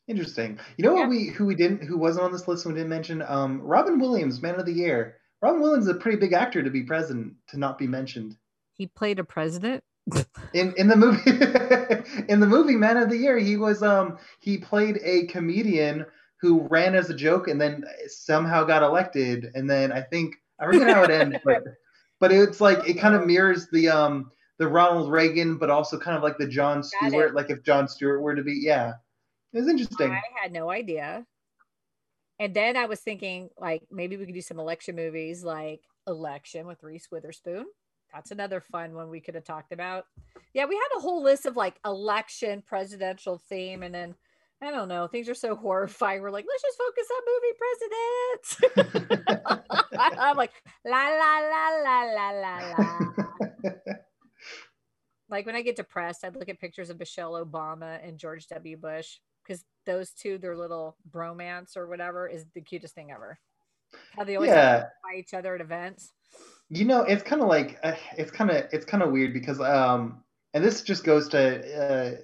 Interesting. 0.09 0.59
You 0.77 0.85
know 0.85 0.95
Yeah. 0.95 1.01
what 1.03 1.11
we 1.11 1.27
who 1.29 1.47
we 1.47 1.55
didn't 1.55 1.85
who 1.85 1.97
wasn't 1.97 2.25
on 2.25 2.33
this 2.33 2.49
list 2.49 2.65
and 2.67 2.75
we 2.75 2.81
didn't 2.81 2.91
mention? 2.91 3.23
Um, 3.23 3.61
Robin 3.61 3.99
Williams, 4.01 4.43
Man 4.43 4.59
of 4.59 4.67
the 4.67 4.73
Year. 4.73 5.20
Robin 5.43 5.61
Williams 5.61 5.87
is 5.87 5.95
a 5.95 5.99
pretty 5.99 6.19
big 6.19 6.33
actor 6.33 6.63
to 6.63 6.71
be 6.71 6.83
present 6.83 7.35
to 7.49 7.59
not 7.59 7.79
be 7.79 7.87
mentioned 7.87 8.37
He 8.75 8.87
played 8.87 9.19
a 9.19 9.25
president. 9.25 9.83
in 10.55 10.75
in 10.77 10.89
the 10.89 10.97
movie. 10.97 11.31
in 12.29 12.41
the 12.41 12.47
movie 12.47 12.77
Man 12.77 12.97
of 12.97 13.11
the 13.11 13.17
Year, 13.17 13.39
he 13.39 13.57
was 13.57 13.83
um 13.83 14.19
he 14.41 14.59
played 14.59 14.99
a 15.03 15.27
comedian 15.27 16.07
who 16.41 16.67
ran 16.69 16.95
as 16.95 17.11
a 17.11 17.15
joke 17.15 17.49
and 17.49 17.61
then 17.61 17.85
somehow 18.07 18.65
got 18.65 18.83
elected. 18.83 19.51
And 19.55 19.69
then 19.69 19.93
I 19.93 20.01
think 20.01 20.37
I 20.59 20.67
forget 20.67 20.95
how 20.95 21.03
it 21.03 21.11
ended, 21.11 21.43
but 21.45 21.63
but 22.21 22.33
it's 22.33 22.61
like 22.61 22.89
it 22.89 22.95
kind 22.95 23.15
of 23.15 23.27
mirrors 23.27 23.69
the 23.71 23.89
um 23.89 24.31
the 24.59 24.69
Ronald 24.69 25.11
Reagan, 25.11 25.57
but 25.57 25.71
also 25.71 25.99
kind 25.99 26.17
of 26.17 26.23
like 26.23 26.37
the 26.37 26.47
Jon 26.47 26.83
Stewart, 26.83 27.35
like 27.35 27.49
if 27.49 27.63
Jon 27.63 27.89
Stewart 27.89 28.21
were 28.21 28.35
to 28.35 28.43
be, 28.43 28.61
yeah. 28.63 28.93
It 29.53 29.59
was 29.59 29.69
interesting. 29.69 30.13
I 30.13 30.21
had 30.41 30.53
no 30.53 30.71
idea. 30.71 31.27
And 32.41 32.55
then 32.55 32.75
I 32.75 32.87
was 32.87 33.01
thinking, 33.01 33.51
like, 33.59 33.83
maybe 33.91 34.17
we 34.17 34.25
could 34.25 34.35
do 34.35 34.41
some 34.41 34.59
election 34.59 34.97
movies 34.97 35.45
like 35.45 35.83
Election 36.07 36.67
with 36.67 36.83
Reese 36.83 37.09
Witherspoon. 37.13 37.67
That's 38.15 38.31
another 38.31 38.63
fun 38.63 38.95
one 38.95 39.11
we 39.11 39.21
could 39.21 39.35
have 39.35 39.45
talked 39.45 39.73
about. 39.73 40.07
Yeah, 40.55 40.65
we 40.65 40.75
had 40.75 40.97
a 40.97 41.01
whole 41.01 41.23
list 41.23 41.45
of 41.45 41.57
like 41.57 41.79
election, 41.85 42.63
presidential 42.67 43.37
theme, 43.37 43.83
and 43.83 43.95
then 43.95 44.15
I 44.63 44.71
don't 44.71 44.89
know, 44.89 45.07
things 45.07 45.29
are 45.29 45.35
so 45.35 45.55
horrifying. 45.63 46.23
We're 46.23 46.31
like, 46.31 46.47
let's 46.49 46.63
just 46.63 46.79
focus 46.79 47.09
on 47.15 47.23
movie 47.31 47.55
presidents. 48.97 49.91
I'm 49.99 50.37
like, 50.39 50.53
la 50.87 51.09
la 51.09 51.39
la 51.41 51.69
la 51.85 52.03
la 52.05 52.31
la 52.31 52.59
la. 52.79 53.13
like 55.29 55.45
when 55.45 55.55
I 55.55 55.63
get 55.63 55.77
depressed, 55.77 56.25
I 56.25 56.29
look 56.31 56.49
at 56.49 56.59
pictures 56.59 56.89
of 56.89 56.99
Michelle 56.99 57.33
Obama 57.33 58.01
and 58.03 58.19
George 58.19 58.47
W. 58.49 58.79
Bush 58.79 59.19
because 59.51 59.65
those 59.85 60.13
two, 60.13 60.39
their 60.39 60.57
little 60.57 60.97
bromance 61.11 61.77
or 61.77 61.89
whatever, 61.89 62.29
is 62.29 62.45
the 62.55 62.61
cutest 62.61 62.95
thing 62.95 63.11
ever. 63.11 63.39
How 64.17 64.23
they 64.23 64.37
always 64.37 64.51
yeah. 64.51 64.85
by 65.03 65.19
each 65.19 65.35
other 65.35 65.57
at 65.57 65.61
events. 65.61 66.13
You 66.69 66.85
know, 66.85 67.03
it's 67.03 67.25
kind 67.25 67.43
of 67.43 67.49
like 67.49 67.79
uh, 67.83 67.97
it's 68.17 68.31
kind 68.31 68.51
of 68.51 68.67
it's 68.73 68.85
kind 68.85 69.03
of 69.03 69.11
weird 69.11 69.33
because 69.33 69.61
um, 69.61 70.23
and 70.55 70.65
this 70.65 70.83
just 70.83 71.03
goes 71.03 71.29
to 71.31 71.41
uh, 71.77 72.17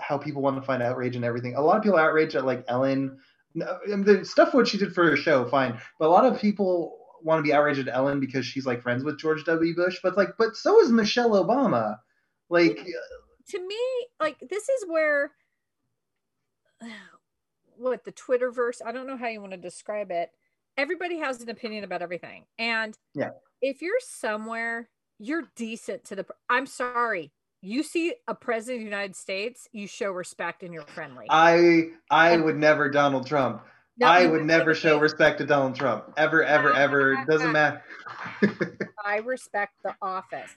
how 0.00 0.16
people 0.16 0.42
want 0.42 0.56
to 0.56 0.62
find 0.62 0.82
outrage 0.82 1.16
and 1.16 1.24
everything. 1.24 1.56
A 1.56 1.60
lot 1.60 1.76
of 1.76 1.82
people 1.82 1.98
outrage 1.98 2.36
at 2.36 2.44
like 2.44 2.64
Ellen, 2.68 3.18
and 3.56 4.04
the 4.04 4.24
stuff 4.24 4.54
what 4.54 4.68
she 4.68 4.78
did 4.78 4.94
for 4.94 5.10
her 5.10 5.16
show, 5.16 5.48
fine, 5.48 5.80
but 5.98 6.06
a 6.06 6.10
lot 6.10 6.24
of 6.24 6.40
people 6.40 6.98
want 7.22 7.40
to 7.40 7.42
be 7.42 7.52
outraged 7.52 7.80
at 7.80 7.92
Ellen 7.92 8.20
because 8.20 8.46
she's 8.46 8.64
like 8.64 8.80
friends 8.80 9.02
with 9.02 9.18
George 9.18 9.42
W. 9.44 9.74
Bush. 9.74 9.98
But 10.00 10.10
it's 10.10 10.16
like, 10.16 10.30
but 10.38 10.54
so 10.54 10.80
is 10.80 10.92
Michelle 10.92 11.30
Obama. 11.30 11.96
Like, 12.48 12.78
To 13.48 13.66
me, 13.66 13.78
like 14.20 14.36
this 14.48 14.68
is 14.68 14.84
where 14.88 15.32
what 17.76 18.04
the 18.04 18.12
Twitterverse, 18.12 18.80
I 18.84 18.92
don't 18.92 19.06
know 19.06 19.16
how 19.16 19.28
you 19.28 19.40
want 19.40 19.52
to 19.52 19.58
describe 19.58 20.10
it. 20.10 20.30
Everybody 20.76 21.18
has 21.18 21.40
an 21.40 21.48
opinion 21.48 21.84
about 21.84 22.02
everything. 22.02 22.44
And 22.58 22.96
Yeah. 23.14 23.30
if 23.62 23.82
you're 23.82 24.00
somewhere, 24.00 24.88
you're 25.18 25.50
decent 25.56 26.04
to 26.04 26.16
the 26.16 26.26
I'm 26.48 26.66
sorry. 26.66 27.32
You 27.62 27.82
see 27.82 28.14
a 28.26 28.34
president 28.34 28.76
of 28.76 28.80
the 28.80 28.90
United 28.90 29.14
States, 29.16 29.68
you 29.72 29.86
show 29.86 30.10
respect 30.12 30.62
and 30.62 30.72
you're 30.72 30.86
friendly. 30.86 31.26
I 31.28 31.90
I 32.10 32.36
would 32.38 32.56
never 32.56 32.88
Donald 32.88 33.26
Trump. 33.26 33.62
No, 33.98 34.06
I 34.06 34.24
would 34.24 34.44
never 34.44 34.74
show 34.74 34.98
respect 34.98 35.38
to 35.38 35.44
Donald 35.44 35.74
Trump 35.74 36.14
ever, 36.16 36.42
ever, 36.42 36.72
ever. 36.72 37.22
Doesn't 37.28 37.52
matter. 37.52 37.82
I 39.04 39.16
respect 39.18 39.74
the 39.84 39.94
office. 40.00 40.54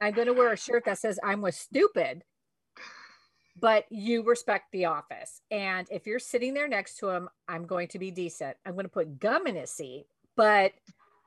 I'm 0.00 0.14
going 0.14 0.28
to 0.28 0.32
wear 0.32 0.52
a 0.52 0.56
shirt 0.56 0.84
that 0.84 0.98
says 0.98 1.18
I'm 1.24 1.40
with 1.42 1.56
stupid, 1.56 2.22
but 3.60 3.84
you 3.90 4.22
respect 4.22 4.72
the 4.72 4.86
office. 4.86 5.40
And 5.50 5.86
if 5.90 6.06
you're 6.06 6.18
sitting 6.18 6.54
there 6.54 6.68
next 6.68 6.98
to 6.98 7.08
him, 7.08 7.28
I'm 7.48 7.66
going 7.66 7.88
to 7.88 7.98
be 7.98 8.10
decent. 8.10 8.56
I'm 8.64 8.72
going 8.72 8.84
to 8.84 8.90
put 8.90 9.18
gum 9.18 9.46
in 9.46 9.56
his 9.56 9.70
seat, 9.70 10.06
but, 10.36 10.72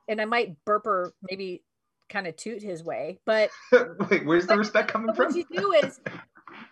and 0.08 0.20
I 0.20 0.24
might 0.24 0.56
burp 0.64 0.86
or 0.86 1.12
maybe 1.28 1.62
kind 2.08 2.26
of 2.26 2.36
toot 2.36 2.62
his 2.62 2.84
way, 2.84 3.18
but 3.24 3.50
Wait, 4.10 4.26
where's 4.26 4.46
the 4.46 4.56
respect 4.56 4.88
coming 4.88 5.14
from? 5.14 5.26
what 5.26 5.36
you 5.36 5.44
do 5.50 5.72
is 5.72 6.00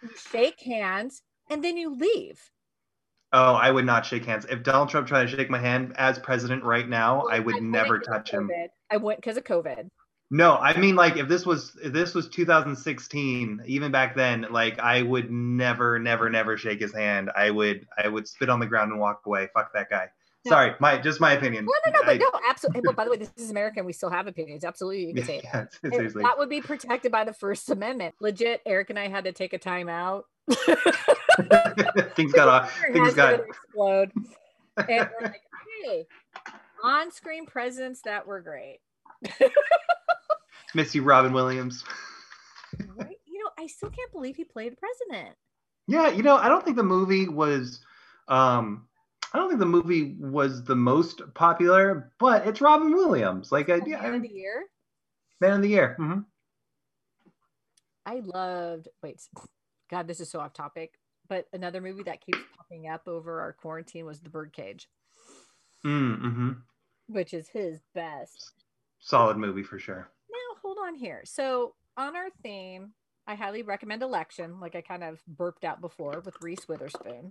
you 0.02 0.10
shake 0.30 0.60
hands 0.60 1.22
and 1.50 1.64
then 1.64 1.76
you 1.76 1.94
leave. 1.94 2.40
Oh, 3.32 3.54
I 3.54 3.70
would 3.70 3.86
not 3.86 4.04
shake 4.04 4.24
hands. 4.24 4.44
If 4.50 4.62
Donald 4.64 4.88
Trump 4.88 5.06
tried 5.06 5.22
to 5.22 5.36
shake 5.36 5.50
my 5.50 5.58
hand 5.58 5.94
as 5.96 6.18
president 6.18 6.64
right 6.64 6.88
now, 6.88 7.26
I 7.30 7.38
would 7.38 7.54
wouldn't 7.54 7.70
never 7.70 8.00
touch 8.00 8.30
him. 8.30 8.50
I 8.90 8.96
went 8.96 9.20
because 9.20 9.36
of 9.36 9.44
COVID. 9.44 9.88
No, 10.32 10.56
I 10.56 10.78
mean 10.78 10.94
like 10.94 11.16
if 11.16 11.26
this 11.28 11.44
was 11.44 11.76
if 11.82 11.92
this 11.92 12.14
was 12.14 12.28
2016, 12.28 13.62
even 13.66 13.90
back 13.90 14.14
then, 14.14 14.46
like 14.50 14.78
I 14.78 15.02
would 15.02 15.30
never, 15.30 15.98
never, 15.98 16.30
never 16.30 16.56
shake 16.56 16.80
his 16.80 16.94
hand. 16.94 17.30
I 17.36 17.50
would 17.50 17.86
I 18.02 18.06
would 18.08 18.28
spit 18.28 18.48
on 18.48 18.60
the 18.60 18.66
ground 18.66 18.92
and 18.92 19.00
walk 19.00 19.22
away. 19.26 19.48
Fuck 19.54 19.72
that 19.74 19.90
guy. 19.90 20.06
No. 20.44 20.50
Sorry, 20.50 20.74
my 20.78 20.98
just 20.98 21.20
my 21.20 21.32
opinion. 21.32 21.66
No, 21.66 21.72
no, 21.92 22.00
no, 22.00 22.02
I- 22.08 22.16
but 22.16 22.20
no, 22.32 22.40
absolutely. 22.48 22.82
But 22.84 22.94
by 22.96 23.04
the 23.04 23.10
way, 23.10 23.16
this 23.16 23.32
is 23.36 23.50
America 23.50 23.80
and 23.80 23.86
we 23.86 23.92
still 23.92 24.08
have 24.10 24.26
opinions. 24.28 24.64
Absolutely, 24.64 25.06
you 25.06 25.14
can 25.14 25.24
say 25.24 25.36
it. 25.38 25.44
yeah, 25.44 25.66
And 25.82 25.92
seriously. 25.92 26.22
That 26.22 26.38
would 26.38 26.48
be 26.48 26.60
protected 26.60 27.10
by 27.10 27.24
the 27.24 27.32
First 27.34 27.68
Amendment. 27.68 28.14
Legit, 28.20 28.60
Eric 28.64 28.90
and 28.90 28.98
I 29.00 29.08
had 29.08 29.24
to 29.24 29.32
take 29.32 29.52
a 29.52 29.58
time 29.58 29.88
out. 29.88 30.26
things 32.14 32.32
got 32.32 32.48
off. 32.48 32.72
Things 32.92 33.14
got 33.14 33.34
explode. 33.40 34.12
And 34.76 34.88
we're 35.20 35.26
like, 35.26 35.42
hey, 35.84 36.06
on-screen 36.84 37.46
presence 37.46 38.00
that 38.04 38.26
were 38.26 38.40
great. 38.40 38.78
Miss 40.74 40.94
you, 40.94 41.02
Robin 41.02 41.32
Williams. 41.32 41.84
Right? 42.96 43.16
You 43.26 43.42
know, 43.44 43.50
I 43.58 43.66
still 43.66 43.90
can't 43.90 44.12
believe 44.12 44.36
he 44.36 44.44
played 44.44 44.72
a 44.72 44.76
president. 44.76 45.36
Yeah, 45.86 46.08
you 46.08 46.22
know, 46.22 46.36
I 46.36 46.48
don't 46.48 46.64
think 46.64 46.76
the 46.76 46.82
movie 46.82 47.28
was 47.28 47.80
um 48.28 48.86
I 49.32 49.38
don't 49.38 49.48
think 49.48 49.60
the 49.60 49.66
movie 49.66 50.16
was 50.18 50.64
the 50.64 50.76
most 50.76 51.22
popular, 51.34 52.12
but 52.18 52.46
it's 52.46 52.60
Robin 52.60 52.92
Williams. 52.92 53.52
Like 53.52 53.68
I 53.70 53.80
yeah, 53.86 54.02
Man 54.02 54.14
of 54.14 54.22
the 54.22 54.28
year. 54.28 54.64
Man 55.40 55.52
of 55.52 55.62
the 55.62 55.68
Year. 55.68 55.94
hmm 55.96 56.20
I 58.06 58.20
loved. 58.24 58.88
Wait, 59.02 59.20
God, 59.90 60.08
this 60.08 60.20
is 60.20 60.30
so 60.30 60.40
off 60.40 60.52
topic. 60.52 60.94
But 61.28 61.46
another 61.52 61.80
movie 61.80 62.02
that 62.04 62.20
keeps 62.20 62.40
popping 62.56 62.88
up 62.88 63.06
over 63.06 63.40
our 63.40 63.52
quarantine 63.52 64.04
was 64.04 64.20
The 64.20 64.30
Birdcage, 64.30 64.88
Mm-hmm. 65.84 66.50
which 67.06 67.32
is 67.32 67.48
his 67.48 67.80
best. 67.94 68.52
Solid 68.98 69.36
movie 69.36 69.62
for 69.62 69.78
sure. 69.78 70.10
On 70.90 70.96
here. 70.96 71.20
So, 71.24 71.74
on 71.96 72.16
our 72.16 72.30
theme, 72.42 72.94
I 73.24 73.36
highly 73.36 73.62
recommend 73.62 74.02
Election, 74.02 74.58
like 74.58 74.74
I 74.74 74.80
kind 74.80 75.04
of 75.04 75.20
burped 75.28 75.64
out 75.64 75.80
before 75.80 76.20
with 76.24 76.34
Reese 76.42 76.66
Witherspoon, 76.66 77.30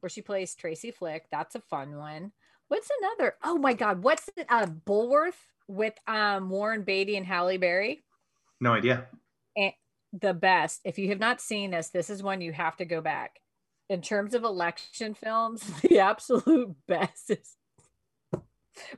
where 0.00 0.08
she 0.08 0.22
plays 0.22 0.54
Tracy 0.54 0.90
Flick. 0.90 1.26
That's 1.30 1.54
a 1.54 1.60
fun 1.60 1.98
one. 1.98 2.32
What's 2.68 2.88
another? 3.02 3.34
Oh 3.44 3.58
my 3.58 3.74
God, 3.74 4.02
what's 4.02 4.30
it? 4.34 4.46
Uh, 4.48 4.64
Bulworth 4.64 5.36
with 5.68 5.92
um, 6.06 6.48
Warren 6.48 6.84
Beatty 6.84 7.18
and 7.18 7.26
Halle 7.26 7.58
Berry. 7.58 8.02
No 8.62 8.72
idea. 8.72 9.08
And 9.58 9.74
the 10.18 10.32
best. 10.32 10.80
If 10.82 10.98
you 10.98 11.10
have 11.10 11.20
not 11.20 11.42
seen 11.42 11.72
this, 11.72 11.90
this 11.90 12.08
is 12.08 12.22
one 12.22 12.40
you 12.40 12.52
have 12.52 12.78
to 12.78 12.86
go 12.86 13.02
back. 13.02 13.40
In 13.90 14.00
terms 14.00 14.34
of 14.34 14.42
election 14.42 15.12
films, 15.12 15.70
the 15.82 15.98
absolute 15.98 16.74
best 16.88 17.30
is 17.30 17.56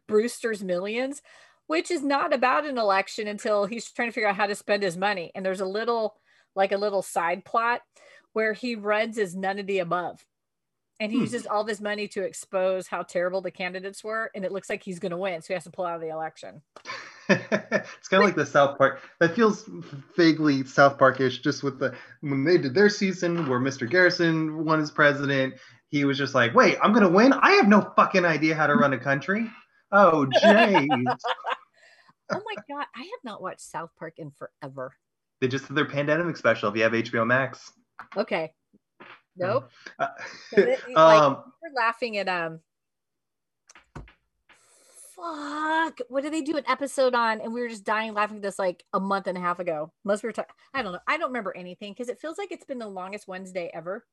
Brewster's 0.06 0.62
Millions, 0.62 1.20
which 1.68 1.90
is 1.92 2.02
not 2.02 2.32
about 2.34 2.66
an 2.66 2.78
election 2.78 3.28
until 3.28 3.64
he's 3.66 3.88
trying 3.90 4.08
to 4.08 4.12
figure 4.12 4.28
out 4.28 4.36
how 4.36 4.46
to 4.46 4.54
spend 4.56 4.82
his 4.82 4.96
money. 4.96 5.30
And 5.34 5.46
there's 5.46 5.60
a 5.60 5.66
little, 5.66 6.16
like 6.56 6.72
a 6.72 6.76
little 6.78 7.02
side 7.02 7.44
plot 7.44 7.82
where 8.32 8.52
he 8.52 8.74
runs 8.74 9.16
as 9.18 9.36
none 9.36 9.58
of 9.60 9.66
the 9.66 9.78
above. 9.78 10.24
And 11.00 11.12
he 11.12 11.18
Hmm. 11.18 11.22
uses 11.22 11.46
all 11.46 11.62
this 11.62 11.80
money 11.80 12.08
to 12.08 12.22
expose 12.24 12.88
how 12.88 13.02
terrible 13.04 13.40
the 13.40 13.52
candidates 13.52 14.02
were. 14.02 14.30
And 14.34 14.44
it 14.44 14.50
looks 14.50 14.68
like 14.68 14.82
he's 14.82 14.98
going 14.98 15.12
to 15.12 15.16
win. 15.16 15.40
So 15.42 15.48
he 15.48 15.54
has 15.54 15.64
to 15.64 15.70
pull 15.70 15.84
out 15.84 15.94
of 15.94 16.00
the 16.00 16.08
election. 16.08 16.62
it's 17.28 18.08
kind 18.08 18.22
of 18.22 18.26
like 18.26 18.34
the 18.34 18.46
South 18.46 18.78
Park. 18.78 19.02
That 19.20 19.36
feels 19.36 19.68
vaguely 20.16 20.64
South 20.64 20.98
Parkish, 20.98 21.40
just 21.40 21.62
with 21.62 21.78
the 21.78 21.94
when 22.22 22.42
they 22.44 22.56
did 22.56 22.74
their 22.74 22.88
season 22.88 23.46
where 23.48 23.60
Mr. 23.60 23.88
Garrison 23.88 24.64
won 24.64 24.80
as 24.80 24.90
president. 24.90 25.54
He 25.90 26.04
was 26.04 26.16
just 26.16 26.34
like, 26.34 26.54
"Wait, 26.54 26.78
I'm 26.82 26.92
gonna 26.94 27.08
win? 27.10 27.32
I 27.34 27.52
have 27.52 27.68
no 27.68 27.92
fucking 27.96 28.24
idea 28.24 28.54
how 28.54 28.66
to 28.66 28.74
run 28.74 28.94
a 28.94 28.98
country." 28.98 29.50
Oh, 29.92 30.26
jeez. 30.42 31.18
Oh 32.30 32.42
my 32.44 32.54
God. 32.76 32.86
I 32.94 33.00
have 33.00 33.24
not 33.24 33.40
watched 33.42 33.60
South 33.62 33.90
Park 33.98 34.14
in 34.18 34.30
forever. 34.32 34.94
they 35.40 35.48
just 35.48 35.66
did 35.68 35.76
their 35.76 35.84
pandemic 35.86 36.36
special. 36.36 36.68
If 36.70 36.76
you 36.76 36.82
have 36.82 36.92
HBO 36.92 37.26
Max. 37.26 37.72
Okay. 38.16 38.52
Nope. 39.36 39.70
Uh, 39.98 40.08
it- 40.52 40.80
like- 40.94 41.20
um, 41.22 41.44
We're 41.62 41.74
laughing 41.76 42.16
at 42.18 42.28
um 42.28 42.60
fuck. 45.16 45.98
What 46.08 46.22
did 46.22 46.32
they 46.32 46.42
do 46.42 46.56
an 46.56 46.64
episode 46.68 47.14
on? 47.14 47.40
And 47.40 47.52
we 47.52 47.60
were 47.60 47.68
just 47.68 47.84
dying 47.84 48.14
laughing 48.14 48.36
at 48.38 48.42
this 48.42 48.58
like 48.58 48.84
a 48.92 49.00
month 49.00 49.26
and 49.26 49.36
a 49.36 49.40
half 49.40 49.58
ago. 49.58 49.92
Most 50.04 50.22
we 50.22 50.28
were 50.28 50.32
talking. 50.32 50.54
I 50.74 50.82
don't 50.82 50.92
know. 50.92 51.00
I 51.06 51.16
don't 51.18 51.28
remember 51.30 51.56
anything 51.56 51.92
because 51.92 52.08
it 52.08 52.20
feels 52.20 52.38
like 52.38 52.52
it's 52.52 52.64
been 52.64 52.78
the 52.78 52.86
longest 52.88 53.26
Wednesday 53.28 53.70
ever. 53.74 54.04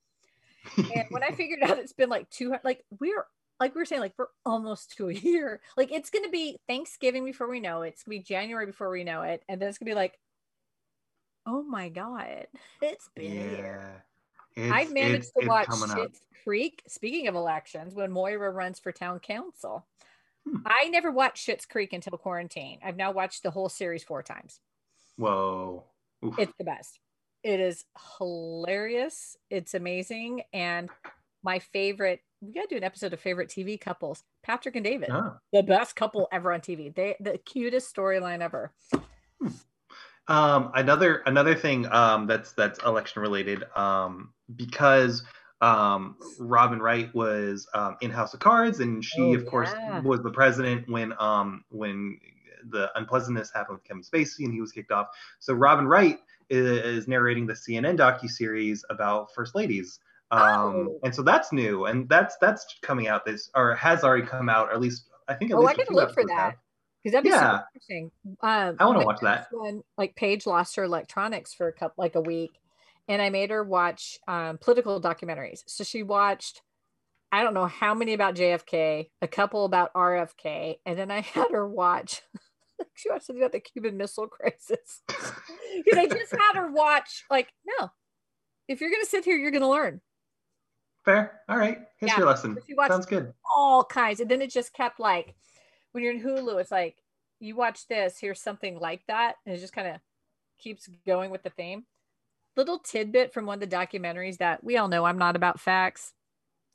And 0.78 1.06
when 1.10 1.24
I 1.24 1.30
figured 1.36 1.60
out 1.64 1.78
it's 1.78 1.94
been 1.94 2.10
like 2.10 2.30
two, 2.30 2.56
like 2.64 2.84
we're 3.00 3.26
like 3.60 3.74
we 3.76 3.80
were 3.82 3.86
saying, 3.86 4.02
like 4.02 4.14
we're 4.18 4.28
almost 4.46 4.96
to 4.98 5.10
a 5.10 5.14
year. 5.30 5.62
Like 5.78 5.92
it's 5.92 6.10
gonna 6.10 6.30
be 6.30 6.58
Thanksgiving 6.68 7.24
before 7.26 7.50
we 7.50 7.60
know 7.60 7.82
it. 7.84 7.90
It's 7.90 8.04
gonna 8.04 8.18
be 8.18 8.24
January 8.24 8.66
before 8.66 8.90
we 8.90 9.04
know 9.04 9.22
it, 9.22 9.44
and 9.48 9.62
then 9.62 9.70
it's 9.70 9.78
gonna 9.78 9.92
be 9.92 9.96
like, 9.96 10.18
oh 11.46 11.64
my 11.64 11.90
god, 11.90 12.48
it's 12.82 13.10
been 13.16 13.32
a 13.32 13.36
year. 13.58 14.06
It's- 14.56 14.72
I've 14.74 14.94
managed 14.94 15.32
to 15.40 15.48
watch. 15.48 15.68
Schitt's 15.68 16.22
Creek. 16.44 16.82
Speaking 16.88 17.28
of 17.28 17.36
elections, 17.36 17.94
when 17.94 18.12
Moira 18.12 18.50
runs 18.52 18.80
for 18.80 18.92
town 18.92 19.20
council, 19.20 19.86
Hmm. 20.48 20.58
I 20.66 20.90
never 20.90 21.10
watched 21.12 21.48
Schitt's 21.48 21.66
Creek 21.66 21.92
until 21.92 22.18
quarantine. 22.20 22.78
I've 22.84 22.96
now 22.98 23.12
watched 23.12 23.42
the 23.42 23.50
whole 23.50 23.68
series 23.68 24.04
four 24.04 24.22
times. 24.22 24.60
Whoa. 25.18 25.84
Oof. 26.24 26.38
It's 26.38 26.54
the 26.60 26.64
best. 26.64 27.00
It 27.44 27.60
is 27.60 27.84
hilarious. 28.20 29.38
It's 29.50 29.74
amazing, 29.74 30.44
and 30.54 30.90
my 31.44 31.60
favorite. 31.60 32.22
We 32.46 32.54
gotta 32.54 32.68
do 32.70 32.78
an 32.78 32.84
episode 32.84 33.14
of 33.14 33.20
favorite 33.20 33.50
TV 33.50 33.80
couples. 33.80 34.24
Patrick 34.44 34.76
and 34.76 34.84
David, 34.84 35.10
Oh. 35.12 35.34
the 35.52 35.64
best 35.64 35.96
couple 35.96 36.28
ever 36.32 36.52
on 36.54 36.62
TV. 36.62 36.94
They 36.94 37.16
the 37.20 37.38
cutest 37.40 37.94
storyline 37.96 38.42
ever. 38.42 38.72
Um, 40.28 40.72
another 40.74 41.22
another 41.26 41.56
thing 41.56 41.86
um, 41.92 42.28
that's 42.28 42.54
that's 42.54 42.80
election 42.84 43.22
related 43.22 43.64
um, 43.76 44.34
because 44.56 45.24
um, 45.62 46.18
Robin 46.40 46.80
Wright 46.82 47.14
was 47.14 47.68
um, 47.74 47.98
in 48.02 48.12
House 48.12 48.34
of 48.34 48.40
Cards, 48.40 48.80
and 48.80 49.04
she, 49.04 49.22
Oh, 49.22 49.36
of 49.36 49.46
course, 49.46 49.72
was 50.04 50.22
the 50.22 50.32
president 50.32 50.90
when 50.90 51.14
um, 51.20 51.64
when 51.70 52.20
the 52.70 52.90
unpleasantness 52.98 53.52
happened 53.54 53.78
with 53.78 53.84
Kevin 53.84 54.02
Spacey 54.04 54.46
and 54.46 54.54
he 54.54 54.62
was 54.62 54.72
kicked 54.72 54.92
off. 54.92 55.08
So 55.40 55.54
Robin 55.54 55.88
Wright 55.88 56.18
is, 56.50 56.66
is 56.66 57.08
narrating 57.08 57.46
the 57.46 57.54
CNN 57.54 57.98
docu 57.98 58.28
series 58.28 58.84
about 58.90 59.32
first 59.36 59.54
ladies. 59.54 60.00
Um, 60.32 60.42
Oh. 60.42 61.00
and 61.04 61.14
so 61.14 61.22
that's 61.22 61.52
new, 61.54 61.86
and 61.86 62.10
that's 62.10 62.36
that's 62.38 62.66
coming 62.82 63.08
out 63.08 63.26
this 63.26 63.50
or 63.56 63.76
has 63.76 64.04
already 64.04 64.26
come 64.26 64.50
out, 64.50 64.70
or 64.70 64.74
at 64.74 64.82
least 64.82 65.10
I 65.28 65.36
think. 65.36 65.52
At 65.52 65.58
Oh, 65.58 65.62
least 65.62 65.74
I 65.74 65.78
gotta 65.78 65.94
look 65.94 66.14
for 66.14 66.26
that. 66.26 66.56
Because 67.04 67.14
that'd 67.14 67.24
be 67.24 67.30
Yeah. 67.30 67.52
super 67.60 67.66
interesting. 67.76 68.12
Um, 68.42 68.76
I 68.80 68.86
wanna 68.86 69.06
watch 69.06 69.20
that. 69.22 69.48
One, 69.52 69.84
like 69.98 70.16
Paige 70.16 70.48
lost 70.48 70.76
her 70.78 70.84
electronics 70.84 71.54
for 71.54 71.68
a 71.68 71.74
couple, 71.74 72.02
like 72.04 72.16
a 72.16 72.22
week, 72.22 72.60
and 73.08 73.22
I 73.22 73.30
made 73.30 73.52
her 73.52 73.64
watch 73.64 74.18
um, 74.28 74.58
political 74.58 75.00
documentaries. 75.00 75.62
So 75.68 75.84
she 75.84 76.02
watched, 76.02 76.64
I 77.32 77.44
don't 77.44 77.54
know 77.54 77.68
how 77.68 77.94
many 77.94 78.14
about 78.14 78.36
JFK, 78.36 79.12
a 79.22 79.28
couple 79.28 79.66
about 79.66 79.94
RFK, 79.94 80.80
and 80.86 80.98
then 80.98 81.12
I 81.12 81.22
had 81.22 81.52
her 81.52 81.68
watch. 81.68 82.24
she 82.96 83.10
watched 83.10 83.26
something 83.28 83.42
about 83.44 83.52
the 83.52 83.60
Cuban 83.60 83.98
Missile 83.98 84.28
Crisis. 84.28 85.04
Because 85.84 86.00
I 86.00 86.08
just 86.08 86.32
had 86.32 86.56
her 86.56 86.72
watch. 86.72 87.26
Like, 87.30 87.52
no, 87.66 87.90
if 88.70 88.80
you're 88.80 88.90
gonna 88.92 89.06
sit 89.06 89.26
here, 89.26 89.36
you're 89.36 89.52
gonna 89.52 89.70
learn 89.70 90.00
Fair. 91.06 91.42
All 91.48 91.58
right. 91.58 91.80
History 91.98 92.24
Yeah. 92.24 92.26
lesson. 92.30 92.58
Sounds 92.88 93.06
good. 93.06 93.34
all 93.56 93.86
kinds. 93.86 94.20
And 94.20 94.30
then 94.30 94.42
it 94.42 94.50
just 94.50 94.74
kept 94.74 95.00
like 95.00 95.36
when 95.92 96.04
you're 96.04 96.12
in 96.14 96.22
Hulu, 96.22 96.60
it's 96.60 96.72
like 96.72 96.98
you 97.40 97.56
watch 97.56 97.88
this, 97.88 98.20
here's 98.20 98.42
something 98.42 98.80
like 98.80 99.06
that, 99.08 99.36
and 99.46 99.56
it 99.56 99.60
just 99.60 99.74
kind 99.74 99.88
of 99.88 100.02
keeps 100.58 100.90
going 101.06 101.30
with 101.32 101.44
the 101.44 101.50
theme. 101.52 101.86
Little 102.58 102.80
tidbit 102.80 103.34
from 103.34 103.46
one 103.46 103.62
of 103.62 103.70
the 103.70 103.76
documentaries 103.76 104.38
that 104.38 104.64
we 104.64 104.78
all 104.78 104.88
know 104.88 105.06
I'm 105.06 105.18
not 105.18 105.36
about 105.36 105.60
facts. 105.60 106.14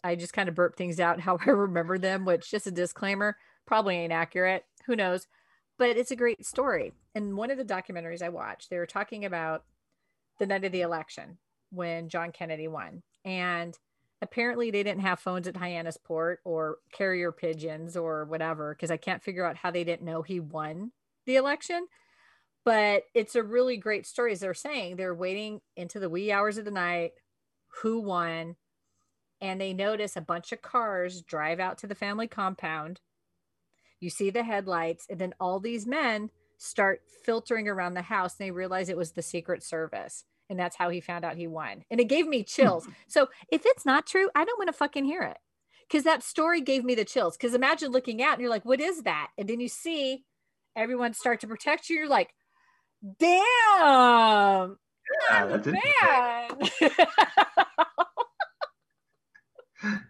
I 0.04 0.14
just 0.14 0.32
kind 0.32 0.48
of 0.48 0.54
burp 0.54 0.76
things 0.76 1.00
out 1.00 1.20
how 1.20 1.38
I 1.46 1.50
remember 1.50 1.98
them, 1.98 2.24
which 2.24 2.50
just 2.50 2.66
a 2.66 2.70
disclaimer, 2.70 3.36
probably 3.66 3.96
ain't 3.96 4.12
accurate. 4.12 4.64
Who 4.86 4.96
knows? 4.96 5.26
But 5.78 5.96
it's 5.96 6.10
a 6.10 6.16
great 6.16 6.46
story. 6.46 6.92
And 7.14 7.36
one 7.36 7.50
of 7.50 7.58
the 7.58 7.64
documentaries 7.64 8.22
I 8.22 8.28
watched, 8.28 8.70
they 8.70 8.78
were 8.78 8.86
talking 8.86 9.24
about 9.24 9.64
the 10.38 10.46
night 10.46 10.64
of 10.64 10.72
the 10.72 10.82
election 10.82 11.38
when 11.70 12.08
John 12.08 12.32
Kennedy 12.32 12.68
won. 12.68 13.02
And 13.24 13.76
apparently 14.22 14.70
they 14.70 14.82
didn't 14.82 15.02
have 15.02 15.18
phones 15.18 15.46
at 15.46 15.54
Hyannisport 15.54 16.36
or 16.44 16.78
carrier 16.92 17.32
pigeons 17.32 17.96
or 17.96 18.24
whatever 18.24 18.74
because 18.74 18.90
I 18.90 18.96
can't 18.96 19.22
figure 19.22 19.44
out 19.44 19.56
how 19.56 19.70
they 19.70 19.84
didn't 19.84 20.04
know 20.04 20.22
he 20.22 20.40
won 20.40 20.92
the 21.26 21.36
election. 21.36 21.86
But 22.64 23.04
it's 23.14 23.34
a 23.34 23.42
really 23.42 23.78
great 23.78 24.06
story. 24.06 24.32
As 24.32 24.40
they're 24.40 24.52
saying, 24.52 24.96
they're 24.96 25.14
waiting 25.14 25.60
into 25.76 25.98
the 25.98 26.10
wee 26.10 26.30
hours 26.30 26.58
of 26.58 26.66
the 26.66 26.70
night, 26.70 27.12
who 27.82 28.00
won, 28.00 28.56
and 29.40 29.58
they 29.58 29.72
notice 29.72 30.14
a 30.16 30.20
bunch 30.20 30.52
of 30.52 30.60
cars 30.60 31.22
drive 31.22 31.58
out 31.58 31.78
to 31.78 31.86
the 31.86 31.94
family 31.94 32.28
compound. 32.28 33.00
You 33.98 34.10
see 34.10 34.28
the 34.28 34.42
headlights, 34.42 35.06
and 35.08 35.18
then 35.18 35.34
all 35.40 35.58
these 35.58 35.86
men 35.86 36.30
start 36.58 37.00
filtering 37.24 37.66
around 37.66 37.94
the 37.94 38.02
house. 38.02 38.36
And 38.38 38.46
they 38.46 38.50
realize 38.50 38.90
it 38.90 38.96
was 38.96 39.12
the 39.12 39.22
Secret 39.22 39.62
Service. 39.62 40.24
And 40.50 40.58
that's 40.58 40.76
how 40.76 40.90
he 40.90 41.00
found 41.00 41.24
out 41.24 41.36
he 41.36 41.46
won. 41.46 41.84
And 41.90 42.00
it 42.00 42.08
gave 42.08 42.26
me 42.26 42.42
chills. 42.42 42.86
So 43.06 43.28
if 43.50 43.62
it's 43.64 43.86
not 43.86 44.04
true, 44.06 44.28
I 44.34 44.44
don't 44.44 44.58
want 44.58 44.68
to 44.68 44.74
fucking 44.76 45.04
hear 45.04 45.22
it. 45.22 45.38
Because 45.88 46.04
that 46.04 46.24
story 46.24 46.60
gave 46.60 46.84
me 46.84 46.96
the 46.96 47.04
chills. 47.04 47.36
Because 47.36 47.54
imagine 47.54 47.92
looking 47.92 48.20
out 48.22 48.34
and 48.34 48.40
you're 48.42 48.50
like, 48.50 48.64
what 48.64 48.80
is 48.80 49.02
that? 49.02 49.28
And 49.38 49.48
then 49.48 49.60
you 49.60 49.68
see 49.68 50.24
everyone 50.76 51.14
start 51.14 51.40
to 51.40 51.46
protect 51.46 51.88
you. 51.88 51.96
You're 51.96 52.08
like, 52.08 52.34
damn. 53.18 54.76
Yeah, 55.30 55.46
that's 55.46 55.66
man. 55.66 56.50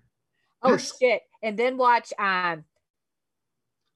oh 0.62 0.76
shit. 0.76 1.22
And 1.42 1.58
then 1.58 1.76
watch 1.76 2.12
um 2.18 2.64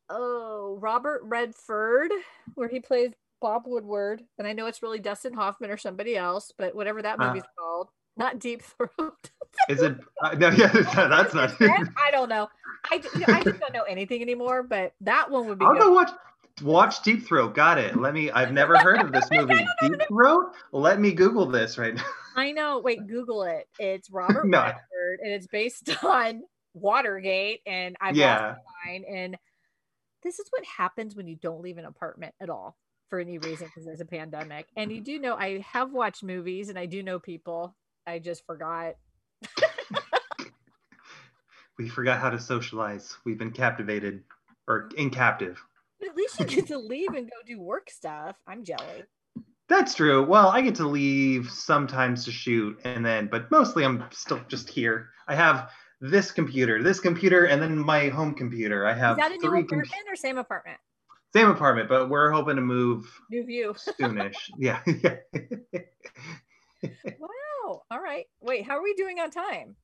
oh 0.09 0.79
Robert 0.81 1.23
Redford, 1.25 2.11
where 2.55 2.69
he 2.69 2.81
plays 2.81 3.13
Bob 3.45 3.65
Woodward. 3.67 4.23
And 4.39 4.49
I 4.49 4.55
know 4.55 4.65
it's 4.69 4.83
really 4.83 4.99
Dustin 5.01 5.35
Hoffman 5.35 5.71
or 5.71 5.77
somebody 5.77 6.17
else, 6.17 6.51
but 6.57 6.75
whatever 6.75 7.03
that 7.03 7.21
Uh. 7.21 7.27
movie's 7.27 7.43
called. 7.59 7.91
Not 8.17 8.39
Deep 8.39 8.63
Throat. 8.63 9.31
Is 9.69 9.83
it? 9.83 9.99
Uh, 10.23 10.31
no, 10.35 10.49
yeah, 10.49 10.69
that's 10.73 11.35
not. 11.35 11.55
I 11.61 12.11
don't 12.11 12.31
know. 12.31 12.49
I, 12.91 13.03
you 13.13 13.21
know, 13.21 13.27
I 13.29 13.43
just 13.45 13.61
don't 13.61 13.75
know 13.75 13.83
anything 13.83 14.23
anymore, 14.23 14.63
but 14.63 14.95
that 15.03 15.31
one 15.31 15.47
would 15.49 15.59
be 15.59 15.65
I'll 15.67 15.75
good. 15.75 15.81
go 15.83 15.93
watch. 15.93 16.11
Watch 16.63 17.03
Deep 17.03 17.27
Throat. 17.27 17.55
Got 17.55 17.77
it. 17.79 17.97
Let 18.01 18.15
me. 18.15 18.31
I've 18.31 18.53
never 18.53 18.79
heard 18.79 19.01
of 19.03 19.13
this 19.13 19.29
movie. 19.31 19.67
Deep 19.83 20.01
Throat. 20.09 20.53
Let 20.73 20.99
me 21.01 21.13
Google 21.13 21.45
this 21.47 21.77
right 21.77 21.95
now. 21.95 22.05
I 22.37 22.53
know. 22.53 22.79
Wait, 22.81 23.07
Google 23.07 23.43
it. 23.43 23.69
It's 23.79 24.09
Robert 24.11 24.47
No. 24.47 24.63
Redford, 24.63 25.21
and 25.23 25.33
it's 25.33 25.47
based 25.49 25.91
on 26.03 26.43
Watergate. 26.73 27.61
And 27.67 27.95
I've 28.01 28.17
Yeah. 28.17 28.47
lost 28.49 28.61
my 28.87 28.91
mind. 28.93 29.05
And 29.05 29.37
this 30.23 30.39
is 30.39 30.47
what 30.51 30.65
happens 30.65 31.15
when 31.15 31.27
you 31.27 31.37
don't 31.37 31.61
leave 31.61 31.77
an 31.77 31.85
apartment 31.85 32.35
at 32.41 32.49
all 32.49 32.77
for 33.11 33.19
any 33.19 33.39
reason 33.39 33.67
because 33.67 33.85
there's 33.85 34.01
a 34.01 34.07
pandemic. 34.07 34.67
And 34.77 34.91
you 34.91 34.99
mm-hmm. 34.99 35.05
do 35.05 35.19
know 35.21 35.35
I 35.35 35.61
have 35.61 35.93
watched 35.93 36.23
movies, 36.23 36.69
and 36.69 36.79
I 36.79 36.87
do 36.87 37.03
know 37.03 37.19
people. 37.19 37.75
I 38.07 38.19
just 38.19 38.45
forgot. 38.47 38.95
We 41.79 41.89
forgot 41.89 42.21
how 42.21 42.31
to 42.31 42.39
socialize. 42.39 43.17
We've 43.25 43.39
been 43.39 43.51
captivated 43.51 44.23
or 44.69 44.91
in 44.97 45.11
captive. 45.11 45.61
But 45.99 46.11
at 46.11 46.17
least 46.17 46.39
you 46.39 46.47
get 46.47 46.69
to 46.69 46.79
leave 46.79 47.11
and 47.15 47.29
go 47.29 47.37
do 47.45 47.61
work 47.61 47.91
stuff. 47.91 48.37
I'm 48.47 48.65
jelly. 48.65 49.05
That's 49.69 49.95
true. 49.95 50.25
Well, 50.25 50.49
I 50.49 50.61
get 50.61 50.75
to 50.77 50.87
leave 50.87 51.51
sometimes 51.51 52.25
to 52.27 52.31
shoot, 52.31 52.79
and 52.85 53.05
then, 53.05 53.29
but 53.29 53.51
mostly 53.51 53.85
I'm 53.85 54.05
still 54.13 54.41
just 54.49 54.69
here. 54.69 55.09
I 55.27 55.35
have 55.35 55.71
this 56.01 56.31
computer, 56.31 56.83
this 56.83 57.01
computer, 57.01 57.47
and 57.47 57.61
then 57.63 57.79
my 57.79 58.09
home 58.09 58.35
computer. 58.35 58.87
I 58.87 58.93
Is 58.93 58.99
have 58.99 59.17
that 59.17 59.33
a 59.33 59.37
new 59.37 59.41
three 59.41 59.61
apartment 59.63 59.91
com- 59.91 60.13
or 60.13 60.17
same 60.17 60.39
apartment? 60.39 60.79
Same 61.35 61.49
apartment, 61.49 61.89
but 61.89 62.09
we're 62.09 62.31
hoping 62.31 62.57
to 62.57 62.63
move 62.63 63.21
New 63.31 63.45
view. 63.45 63.75
soonish. 64.01 64.51
yeah, 64.57 64.81
yeah. 64.87 65.17
Wow. 67.19 67.83
All 67.91 68.01
right. 68.01 68.27
Wait, 68.41 68.65
how 68.65 68.79
are 68.79 68.83
we 68.83 68.95
doing 68.95 69.19
on 69.19 69.31
time? 69.31 69.77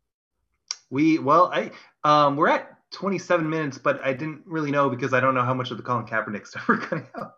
we 0.91 1.19
well, 1.19 1.51
I 1.53 1.71
um, 2.05 2.37
we're 2.37 2.49
at 2.49 2.69
27 2.93 3.49
minutes, 3.49 3.79
but 3.79 4.05
I 4.05 4.13
didn't 4.13 4.43
really 4.45 4.71
know 4.71 4.91
because 4.91 5.15
I 5.15 5.21
don't 5.21 5.35
know 5.35 5.45
how 5.45 5.55
much 5.55 5.71
of 5.71 5.77
the 5.77 5.83
Colin 5.83 6.07
Kaepernick 6.07 6.47
stuff 6.47 6.69
we're 6.69 6.79
cutting 6.79 7.07
out. 7.19 7.35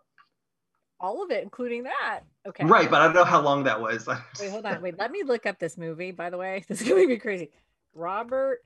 All 0.99 1.23
of 1.23 1.31
it, 1.31 1.43
including 1.43 1.83
that. 1.83 2.21
Okay. 2.47 2.65
Right, 2.65 2.89
but 2.89 3.01
I 3.01 3.05
don't 3.05 3.15
know 3.15 3.25
how 3.25 3.41
long 3.41 3.63
that 3.65 3.81
was. 3.81 4.07
Wait, 4.39 4.49
hold 4.49 4.65
on. 4.65 4.81
Wait, 4.81 4.97
let 4.97 5.11
me 5.11 5.23
look 5.23 5.45
up 5.45 5.59
this 5.59 5.77
movie, 5.77 6.11
by 6.11 6.29
the 6.29 6.37
way. 6.37 6.63
This 6.67 6.81
is 6.81 6.87
going 6.87 7.01
to 7.01 7.07
be 7.07 7.17
crazy. 7.17 7.51
Robert 7.93 8.59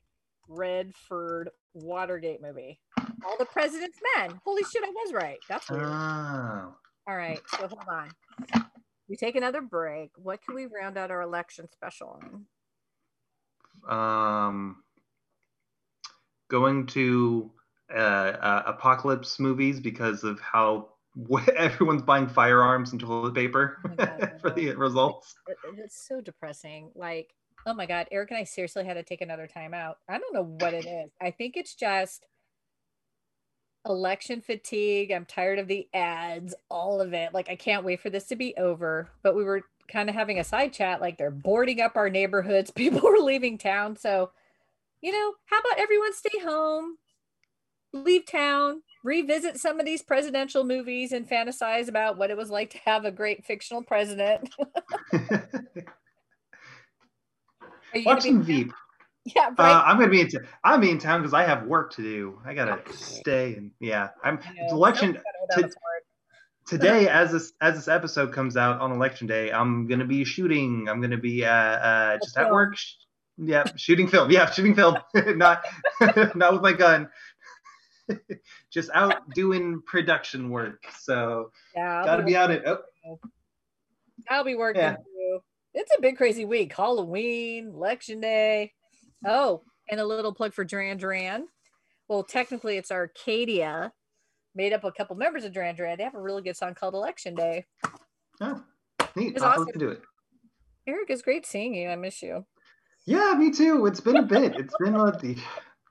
Redford 0.48 1.50
Watergate 1.74 2.42
movie. 2.42 2.80
All 3.26 3.36
the 3.38 3.46
President's 3.46 3.98
Men. 4.16 4.40
Holy 4.46 4.64
shit, 4.64 4.84
I 4.84 4.90
was 4.90 5.14
right. 5.14 5.40
That's 5.50 5.70
weird. 5.70 5.84
Oh. 5.86 6.76
All 7.08 7.16
right. 7.16 7.42
So 7.50 7.68
hold 7.68 7.80
on. 7.90 8.10
We 9.10 9.16
take 9.16 9.36
another 9.36 9.62
break. 9.62 10.12
What 10.18 10.42
can 10.44 10.54
we 10.56 10.66
round 10.66 10.98
out 10.98 11.12
our 11.12 11.22
election 11.22 11.68
special 11.72 12.20
on? 12.22 12.46
um, 13.88 14.84
going 16.50 16.86
to 16.88 17.52
uh, 17.94 17.98
uh, 17.98 18.64
apocalypse 18.66 19.40
movies 19.40 19.80
because 19.80 20.24
of 20.26 20.40
how 20.42 20.90
everyone's 21.56 22.02
buying 22.02 22.28
firearms 22.28 22.92
and 22.92 23.00
toilet 23.00 23.34
paper 23.34 23.78
Oh 23.86 23.96
God, 23.96 24.32
for 24.42 24.50
the 24.52 24.76
results. 24.76 25.36
It- 25.48 25.58
It's 25.78 26.06
so 26.08 26.20
depressing. 26.22 26.92
Like, 26.96 27.34
oh 27.66 27.74
my 27.74 27.86
God, 27.86 28.08
Eric 28.12 28.32
and 28.32 28.40
I 28.40 28.44
seriously 28.44 28.84
had 28.84 28.96
to 28.96 29.04
take 29.04 29.22
another 29.22 29.48
time 29.48 29.74
out. 29.74 29.98
I 30.10 30.18
don't 30.18 30.34
know 30.34 30.44
what 30.60 30.74
it 30.74 30.86
is. 30.86 31.12
I 31.22 31.32
think 31.32 31.56
it's 31.56 31.76
just 31.76 32.26
election 33.88 34.42
fatigue. 34.42 35.12
I'm 35.12 35.26
tired 35.26 35.60
of 35.60 35.68
the 35.68 35.88
ads, 35.94 36.54
all 36.70 37.02
of 37.02 37.14
it. 37.14 37.34
Like, 37.34 37.50
I 37.50 37.56
can't 37.56 37.84
wait 37.84 38.02
for 38.02 38.10
this 38.10 38.26
to 38.26 38.36
be 38.36 38.56
over. 38.58 39.10
But 39.24 39.36
we 39.36 39.44
were 39.44 39.64
kind 39.88 40.10
of 40.10 40.16
having 40.16 40.40
a 40.40 40.44
side 40.44 40.74
chat 40.74 41.02
like 41.02 41.18
they're 41.18 41.32
boarding 41.32 41.82
up 41.82 41.96
our 41.96 42.10
neighborhoods. 42.10 42.72
People 42.76 43.08
are 43.08 43.20
leaving 43.20 43.58
town. 43.58 43.96
So, 43.96 44.32
you 45.02 45.12
know, 45.12 45.34
how 45.46 45.60
about 45.60 45.80
everyone 45.80 46.14
stay 46.14 46.40
home, 46.44 46.98
leave 47.94 48.26
town, 48.26 48.82
revisit 49.04 49.58
some 49.58 49.80
of 49.80 49.86
these 49.86 50.02
presidential 50.02 50.64
movies 50.64 51.12
and 51.12 51.30
fantasize 51.30 51.88
about 51.88 52.18
what 52.18 52.30
it 52.30 52.38
was 52.38 52.50
like 52.50 52.70
to 52.72 52.80
have 52.86 53.06
a 53.06 53.12
great 53.12 53.46
fictional 53.46 53.84
president. 53.84 54.50
Watch 58.06 58.24
some 58.24 58.44
Veep. 58.44 58.72
Yeah, 59.36 59.50
Uh. 59.58 59.84
I'm 59.86 59.98
gonna 59.98 60.10
be 60.12 60.22
in. 60.22 60.28
T- 60.30 60.38
I'm 60.64 60.84
in 60.84 61.00
town 61.00 61.22
because 61.22 61.34
I 61.34 61.44
have 61.44 61.64
work 61.66 61.94
to 61.96 62.02
do. 62.02 62.40
I 62.46 62.54
gotta 62.54 62.80
stay 62.94 63.56
and 63.56 63.72
yeah. 63.80 64.10
I'm 64.24 64.40
I 64.46 64.54
know, 64.54 64.76
election 64.76 65.08
someone's 65.16 65.24
gotta 65.24 65.38
hold 65.40 65.50
down 65.50 65.58
to- 65.58 65.68
the 65.68 65.74
fort. 65.74 66.04
today 66.68 67.08
as 67.10 67.32
this 67.32 67.54
as 67.62 67.76
this 67.76 67.88
episode 67.88 68.34
comes 68.34 68.58
out 68.58 68.80
on 68.82 68.92
election 68.92 69.26
day. 69.28 69.52
I'm 69.52 69.88
gonna 69.88 70.06
be 70.06 70.24
shooting. 70.26 70.88
I'm 70.90 71.02
gonna 71.02 71.18
be 71.18 71.46
uh, 71.46 71.50
uh 71.52 72.18
just 72.24 72.38
at 72.38 72.52
work. 72.52 72.76
Sh- 72.78 72.94
Yeah, 73.38 73.64
shooting 73.76 74.08
film. 74.08 74.32
Yeah, 74.32 74.50
shooting 74.52 74.76
film. 74.76 74.98
not 75.14 75.66
not 76.36 76.54
with 76.54 76.62
my 76.62 76.74
gun. 76.74 77.10
just 78.72 78.90
out 78.94 79.30
doing 79.34 79.82
production 79.86 80.50
work. 80.50 80.84
So 81.00 81.52
Yeah, 81.76 82.00
I'll 82.00 82.06
gotta 82.06 82.24
be 82.24 82.36
out 82.36 82.52
at. 82.52 82.66
Oh, 82.66 83.20
I'll 84.30 84.44
be 84.44 84.56
working 84.56 84.82
Yeah. 84.82 84.96
too. 84.96 85.40
It's 85.74 85.92
a 85.98 86.02
big 86.02 86.18
crazy 86.18 86.44
week. 86.46 86.74
Halloween, 86.76 87.68
election 87.68 88.20
day. 88.20 88.74
Oh, 89.26 89.62
and 89.90 90.00
a 90.00 90.06
little 90.06 90.34
plug 90.34 90.54
for 90.54 90.64
Duran 90.64 90.98
Duran. 90.98 91.48
Well, 92.08 92.24
technically 92.24 92.78
it's 92.78 92.92
Arcadia, 92.92 93.92
made 94.56 94.74
up 94.74 94.84
a 94.84 94.92
couple 94.92 95.16
members 95.16 95.44
of 95.44 95.54
Duran 95.54 95.76
Duran. 95.76 95.98
They 95.98 96.04
have 96.04 96.16
a 96.16 96.22
really 96.22 96.42
good 96.42 96.58
song 96.58 96.74
called 96.74 96.94
Election 96.94 97.36
Day. 97.36 97.66
oh, 98.42 98.64
neat. 99.16 99.36
It's 99.36 99.44
awesome. 99.44 99.68
to 99.72 99.80
do 99.80 99.90
it. 99.90 100.02
Eric, 100.88 101.10
it's 101.10 101.22
great 101.22 101.46
seeing 101.46 101.74
you. 101.74 101.90
I 101.90 101.96
miss 101.96 102.22
you. 102.22 102.46
Yeah, 103.06 103.34
me 103.38 103.52
too. 103.52 103.86
It's 103.86 104.00
been 104.00 104.18
a 104.18 104.24
bit. 104.24 104.56
It's 104.56 104.76
been 104.80 104.96
a, 104.96 105.36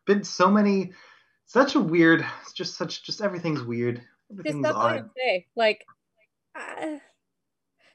been 0.06 0.24
so 0.24 0.50
many, 0.50 0.92
such 1.46 1.74
a 1.74 1.80
weird. 1.80 2.24
It's 2.42 2.52
just 2.52 2.76
such 2.76 3.02
just 3.02 3.20
everything's 3.20 3.62
weird. 3.62 4.02
Everything's 4.30 4.66
to 4.66 4.74
odd. 4.74 5.10
Like 5.54 5.84
uh, 6.54 6.98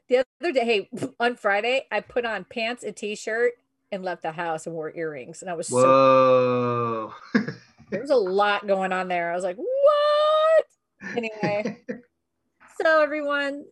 the 0.07 0.25
other 0.41 0.51
day, 0.51 0.65
hey, 0.65 0.89
on 1.19 1.35
Friday, 1.35 1.87
I 1.91 2.01
put 2.01 2.25
on 2.25 2.45
pants, 2.45 2.83
a 2.83 2.91
t-shirt, 2.91 3.53
and 3.91 4.03
left 4.03 4.21
the 4.21 4.31
house 4.31 4.65
and 4.65 4.75
wore 4.75 4.93
earrings. 4.95 5.41
And 5.41 5.51
I 5.51 5.53
was 5.53 5.67
so 5.67 5.75
Whoa. 5.75 7.13
there 7.91 8.01
was 8.01 8.09
a 8.09 8.15
lot 8.15 8.67
going 8.67 8.93
on 8.93 9.07
there. 9.07 9.31
I 9.31 9.35
was 9.35 9.43
like, 9.43 9.57
what? 9.57 10.65
Anyway. 11.15 11.77
So, 12.81 12.99
everyone, 12.99 13.65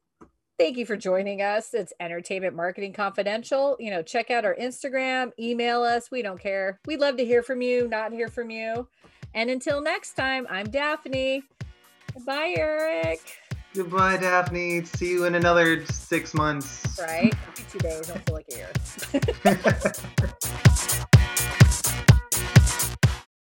thank 0.60 0.78
you 0.78 0.86
for 0.86 0.96
joining 0.96 1.42
us. 1.42 1.74
It's 1.74 1.94
Entertainment 2.00 2.56
Marketing 2.56 2.94
Confidential. 2.94 3.76
You 3.80 3.90
know, 3.90 4.04
check 4.04 4.30
out 4.30 4.46
our 4.46 4.56
Instagram, 4.56 5.32
email 5.40 5.82
us. 5.82 6.12
We 6.12 6.22
don't 6.22 6.40
care. 6.40 6.80
We'd 6.86 7.00
love 7.00 7.18
to 7.18 7.26
hear 7.26 7.42
from 7.42 7.64
you, 7.64 7.88
not 7.88 8.12
hear 8.12 8.28
from 8.28 8.52
you. 8.52 8.88
And 9.34 9.50
until 9.50 9.82
next 9.82 10.14
time, 10.14 10.46
I'm 10.48 10.70
Daphne. 10.70 11.42
Bye, 12.24 12.54
Eric. 12.56 13.40
Goodbye, 13.76 14.18
Daphne. 14.18 14.84
See 14.84 15.12
you 15.12 15.26
in 15.26 15.36
another 15.36 15.86
six 15.86 16.34
months. 16.34 17.00
Right? 17.00 17.34
Two 17.70 17.80
days. 17.80 18.08
Don't 18.08 18.26
feel 18.26 18.36
like 18.36 18.48
a 18.52 18.56
year. 18.56 19.86